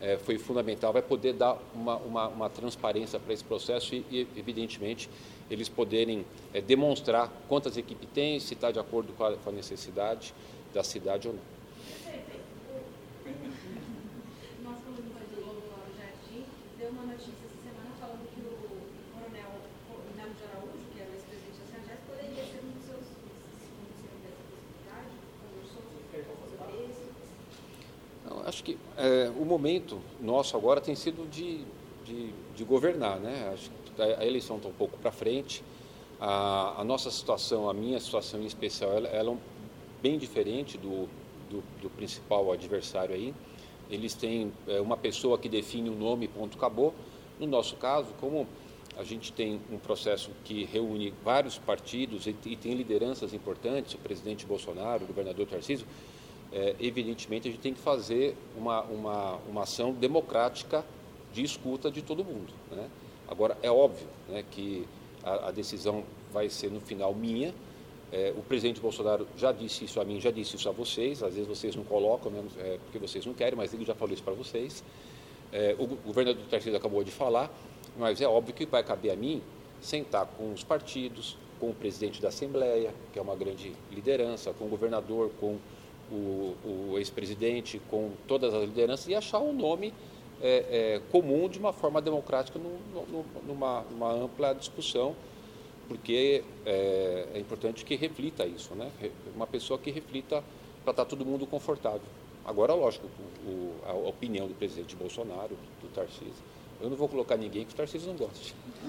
é, 0.00 0.18
foi 0.18 0.38
fundamental, 0.38 0.92
vai 0.92 1.02
poder 1.02 1.32
dar 1.32 1.58
uma, 1.74 1.96
uma, 1.96 2.28
uma 2.28 2.50
transparência 2.50 3.18
para 3.18 3.32
esse 3.32 3.44
processo 3.44 3.94
e, 3.94 4.04
e, 4.10 4.28
evidentemente, 4.36 5.08
eles 5.50 5.68
poderem 5.68 6.24
é, 6.52 6.60
demonstrar 6.60 7.30
quantas 7.48 7.76
equipes 7.76 8.08
tem, 8.12 8.38
se 8.40 8.54
está 8.54 8.70
de 8.70 8.78
acordo 8.78 9.12
com 9.12 9.24
a, 9.24 9.36
com 9.36 9.50
a 9.50 9.52
necessidade 9.52 10.34
da 10.74 10.82
cidade 10.82 11.28
ou 11.28 11.34
não. 11.34 11.56
Nós, 14.62 14.78
como 14.82 14.96
Coisa 14.96 15.30
do 15.30 15.36
Globo 15.42 15.62
Lauro 15.70 15.92
Jardim, 15.96 16.44
deu 16.78 16.90
uma 16.90 17.04
notícia 17.06 17.46
essa 17.46 17.56
semana 17.62 17.90
falando 18.00 18.26
que 18.34 18.40
o 18.40 18.52
coronel 19.14 19.52
Nelo 20.16 20.34
de 20.34 20.44
Araújo, 20.44 20.84
que 20.92 21.00
era 21.00 21.10
o 21.10 21.14
ex-presidente 21.14 21.56
da 21.62 21.66
CEAGES, 21.70 22.00
poderia 22.04 22.44
ser 22.44 22.60
um 22.66 22.70
dos 22.74 22.84
seus 22.84 23.06
vices. 23.22 23.70
Como 23.70 23.86
você 23.94 24.10
vê 24.20 24.28
essa 24.28 24.44
possibilidade? 24.44 25.14
Conversou 25.40 25.86
sobre 26.50 26.74
isso? 26.90 27.06
Não, 28.26 28.35
acho 28.46 28.62
que 28.62 28.78
é, 28.96 29.30
o 29.36 29.44
momento 29.44 30.00
nosso 30.20 30.56
agora 30.56 30.80
tem 30.80 30.94
sido 30.94 31.28
de, 31.28 31.64
de, 32.04 32.30
de 32.54 32.64
governar, 32.64 33.18
né? 33.18 33.50
Acho 33.52 33.70
que 33.70 34.00
a, 34.00 34.20
a 34.20 34.26
eleição 34.26 34.56
está 34.56 34.68
um 34.68 34.72
pouco 34.72 34.96
para 34.98 35.10
frente. 35.10 35.62
A, 36.20 36.80
a 36.80 36.84
nossa 36.84 37.10
situação, 37.10 37.68
a 37.68 37.74
minha 37.74 37.98
situação 38.00 38.40
em 38.40 38.46
especial, 38.46 38.92
ela, 38.92 39.08
ela 39.08 39.32
é 39.32 39.36
bem 40.00 40.16
diferente 40.16 40.78
do, 40.78 41.08
do, 41.50 41.62
do 41.82 41.90
principal 41.90 42.52
adversário 42.52 43.14
aí. 43.14 43.34
Eles 43.90 44.14
têm 44.14 44.52
é, 44.68 44.80
uma 44.80 44.96
pessoa 44.96 45.36
que 45.36 45.48
define 45.48 45.90
o 45.90 45.94
nome, 45.94 46.28
ponto, 46.28 46.56
acabou. 46.56 46.94
No 47.38 47.46
nosso 47.46 47.76
caso, 47.76 48.08
como 48.20 48.46
a 48.96 49.02
gente 49.02 49.32
tem 49.32 49.60
um 49.70 49.78
processo 49.78 50.30
que 50.44 50.64
reúne 50.64 51.12
vários 51.22 51.58
partidos 51.58 52.26
e, 52.26 52.34
e 52.46 52.56
tem 52.56 52.74
lideranças 52.74 53.34
importantes, 53.34 53.94
o 53.94 53.98
presidente 53.98 54.46
Bolsonaro, 54.46 55.04
o 55.04 55.06
governador 55.06 55.46
Tarcísio, 55.46 55.86
é, 56.52 56.74
evidentemente 56.80 57.48
a 57.48 57.50
gente 57.50 57.60
tem 57.60 57.74
que 57.74 57.80
fazer 57.80 58.36
uma, 58.56 58.82
uma, 58.82 59.34
uma 59.48 59.62
ação 59.62 59.92
democrática 59.92 60.84
de 61.32 61.42
escuta 61.42 61.90
de 61.90 62.02
todo 62.02 62.24
mundo. 62.24 62.52
Né? 62.70 62.88
Agora, 63.28 63.58
é 63.62 63.70
óbvio 63.70 64.06
né, 64.28 64.44
que 64.50 64.86
a, 65.22 65.48
a, 65.48 65.50
decisão 65.50 66.04
vai 66.32 66.48
ser 66.48 66.70
no 66.70 66.80
final 66.80 67.14
minha. 67.14 67.54
É, 68.12 68.32
o 68.36 68.42
presidente 68.42 68.80
Bolsonaro 68.80 69.26
já 69.36 69.50
disse 69.50 69.84
isso 69.84 70.00
a 70.00 70.04
mim, 70.04 70.20
já 70.20 70.30
disse 70.30 70.56
isso 70.56 70.68
a 70.68 70.72
vocês. 70.72 71.22
Às 71.22 71.34
vezes 71.34 71.48
vocês 71.48 71.74
não 71.74 71.84
colocam, 71.84 72.30
né, 72.30 72.42
é, 72.58 72.78
porque 72.84 72.98
vocês 72.98 73.26
não 73.26 73.34
querem, 73.34 73.56
mas 73.56 73.74
ele 73.74 73.84
já 73.84 73.94
falou 73.94 74.14
isso 74.14 74.22
para 74.22 74.34
vocês. 74.34 74.82
É, 75.52 75.74
o 75.78 75.86
governador 75.86 76.42
Tarcísio 76.48 76.76
acabou 76.76 77.02
de 77.04 77.10
falar, 77.10 77.50
mas 77.98 78.20
é 78.20 78.26
óbvio 78.26 78.54
que 78.54 78.66
vai 78.66 78.82
caber 78.82 79.12
a 79.12 79.16
mim 79.16 79.42
sentar 79.80 80.26
com 80.26 80.52
os 80.52 80.64
partidos, 80.64 81.36
com 81.60 81.70
o 81.70 81.74
presidente 81.74 82.20
da 82.20 82.28
Assembleia, 82.28 82.92
que 83.12 83.18
é 83.18 83.22
uma 83.22 83.36
grande 83.36 83.72
liderança, 83.90 84.52
com 84.52 84.64
o 84.64 84.68
governador, 84.68 85.30
com 85.40 85.58
o, 86.10 86.54
o 86.64 86.98
ex-presidente, 86.98 87.80
com 87.90 88.12
todas 88.26 88.54
as 88.54 88.64
lideranças 88.64 89.08
e 89.08 89.14
achar 89.14 89.40
um 89.40 89.52
nome 89.52 89.92
é, 90.40 90.64
é, 90.96 91.00
comum 91.10 91.48
de 91.48 91.58
uma 91.58 91.72
forma 91.72 92.00
democrática 92.00 92.58
no, 92.58 92.78
no, 92.92 93.24
numa, 93.46 93.82
numa, 93.90 94.12
ampla 94.12 94.54
discussão, 94.54 95.16
porque 95.88 96.42
é, 96.64 97.28
é, 97.34 97.38
importante 97.38 97.84
que 97.84 97.94
reflita 97.96 98.44
isso, 98.44 98.74
né? 98.74 98.90
uma 99.34 99.46
pessoa 99.46 99.78
que 99.78 99.90
reflita 99.90 100.42
para 100.82 100.90
estar 100.90 101.04
tá 101.04 101.08
todo 101.08 101.24
mundo 101.24 101.46
confortável. 101.46 102.02
Agora, 102.44 102.74
lógico, 102.74 103.08
o, 103.44 103.74
a 103.84 103.92
opinião 103.92 104.46
do 104.46 104.54
presidente 104.54 104.94
Bolsonaro, 104.94 105.56
do, 105.82 105.88
Tarcísio, 105.92 106.44
eu 106.80 106.88
não 106.88 106.96
vou 106.96 107.08
colocar 107.08 107.36
ninguém 107.36 107.64
que 107.64 107.72
o 107.72 107.76
Tarcísio 107.76 108.08
não 108.08 108.16
goste. 108.16 108.54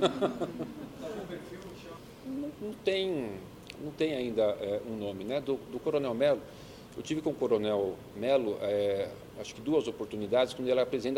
não, 2.26 2.52
não, 2.62 2.74
tem, 2.84 3.32
não 3.82 3.92
tem 3.92 4.14
ainda 4.14 4.44
é, 4.44 4.82
um 4.88 4.96
nome. 4.96 5.24
Né? 5.24 5.42
Do, 5.42 5.56
do 5.72 5.80
Coronel 5.80 6.14
Melo, 6.14 6.42
eu 6.98 7.04
tive 7.04 7.22
com 7.22 7.30
o 7.30 7.34
Coronel 7.34 7.96
Melo, 8.16 8.58
é, 8.60 9.08
acho 9.40 9.54
que 9.54 9.62
duas 9.62 9.88
oportunidades, 9.88 10.56
quando 10.56 10.68
ele 10.68 10.80
era 10.80 10.86
presidente 10.86 11.16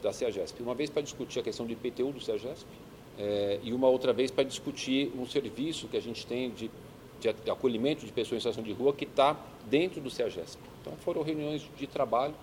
da, 0.00 0.12
CEAGESP. 0.12 0.62
Uma 0.62 0.76
vez 0.76 0.88
para 0.88 1.02
discutir 1.02 1.40
a 1.40 1.42
questão 1.42 1.66
do 1.66 1.72
IPTU 1.72 2.12
do 2.12 2.20
CEAGESP 2.20 2.64
é, 3.18 3.58
e 3.64 3.72
uma 3.72 3.88
outra 3.88 4.12
vez 4.12 4.30
para 4.30 4.44
discutir 4.44 5.10
um 5.18 5.26
serviço 5.26 5.88
que 5.88 5.96
a 5.96 6.00
gente 6.00 6.24
tem 6.24 6.50
de, 6.50 6.70
de 7.20 7.50
acolhimento 7.50 8.06
de 8.06 8.12
pessoas 8.12 8.36
em 8.36 8.40
situação 8.40 8.62
de 8.62 8.72
rua 8.72 8.92
que 8.92 9.04
está 9.04 9.36
dentro 9.68 10.00
do 10.00 10.08
CEAGESP. 10.08 10.62
Então 10.80 10.92
foram 10.98 11.22
reuniões 11.22 11.68
de 11.76 11.86
trabalho. 11.88 12.34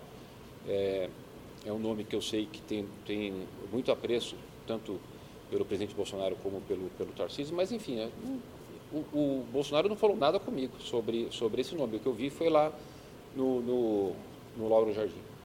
É, 0.68 1.10
é 1.66 1.72
um 1.72 1.80
nome 1.80 2.04
que 2.04 2.16
eu 2.16 2.22
sei 2.22 2.46
que 2.46 2.62
tem, 2.62 2.86
tem 3.06 3.34
muito 3.72 3.90
apreço, 3.90 4.36
tanto 4.68 5.00
pelo 5.50 5.64
presidente 5.64 5.96
Bolsonaro 5.96 6.36
como 6.44 6.60
pelo, 6.62 6.90
pelo 6.98 7.14
Tarcísio, 7.14 7.56
mas 7.56 7.72
enfim, 7.72 8.00
é, 8.00 8.10
o, 8.96 9.18
o, 9.18 9.46
Bolsonaro 9.52 9.90
não 9.90 9.96
falou 9.96 10.16
nada 10.16 10.40
comigo 10.40 10.74
sobre, 10.80 11.28
sobre 11.32 11.62
esse 11.62 11.76
nome. 11.76 11.98
O 11.98 12.00
que 12.00 12.06
eu 12.06 12.14
vi 12.14 12.30
foi 12.30 12.50
lá 12.50 12.72
no, 13.36 13.62
no, 13.62 14.12
no 14.58 14.70
Lauro 14.70 14.94
Jardim. 14.94 15.26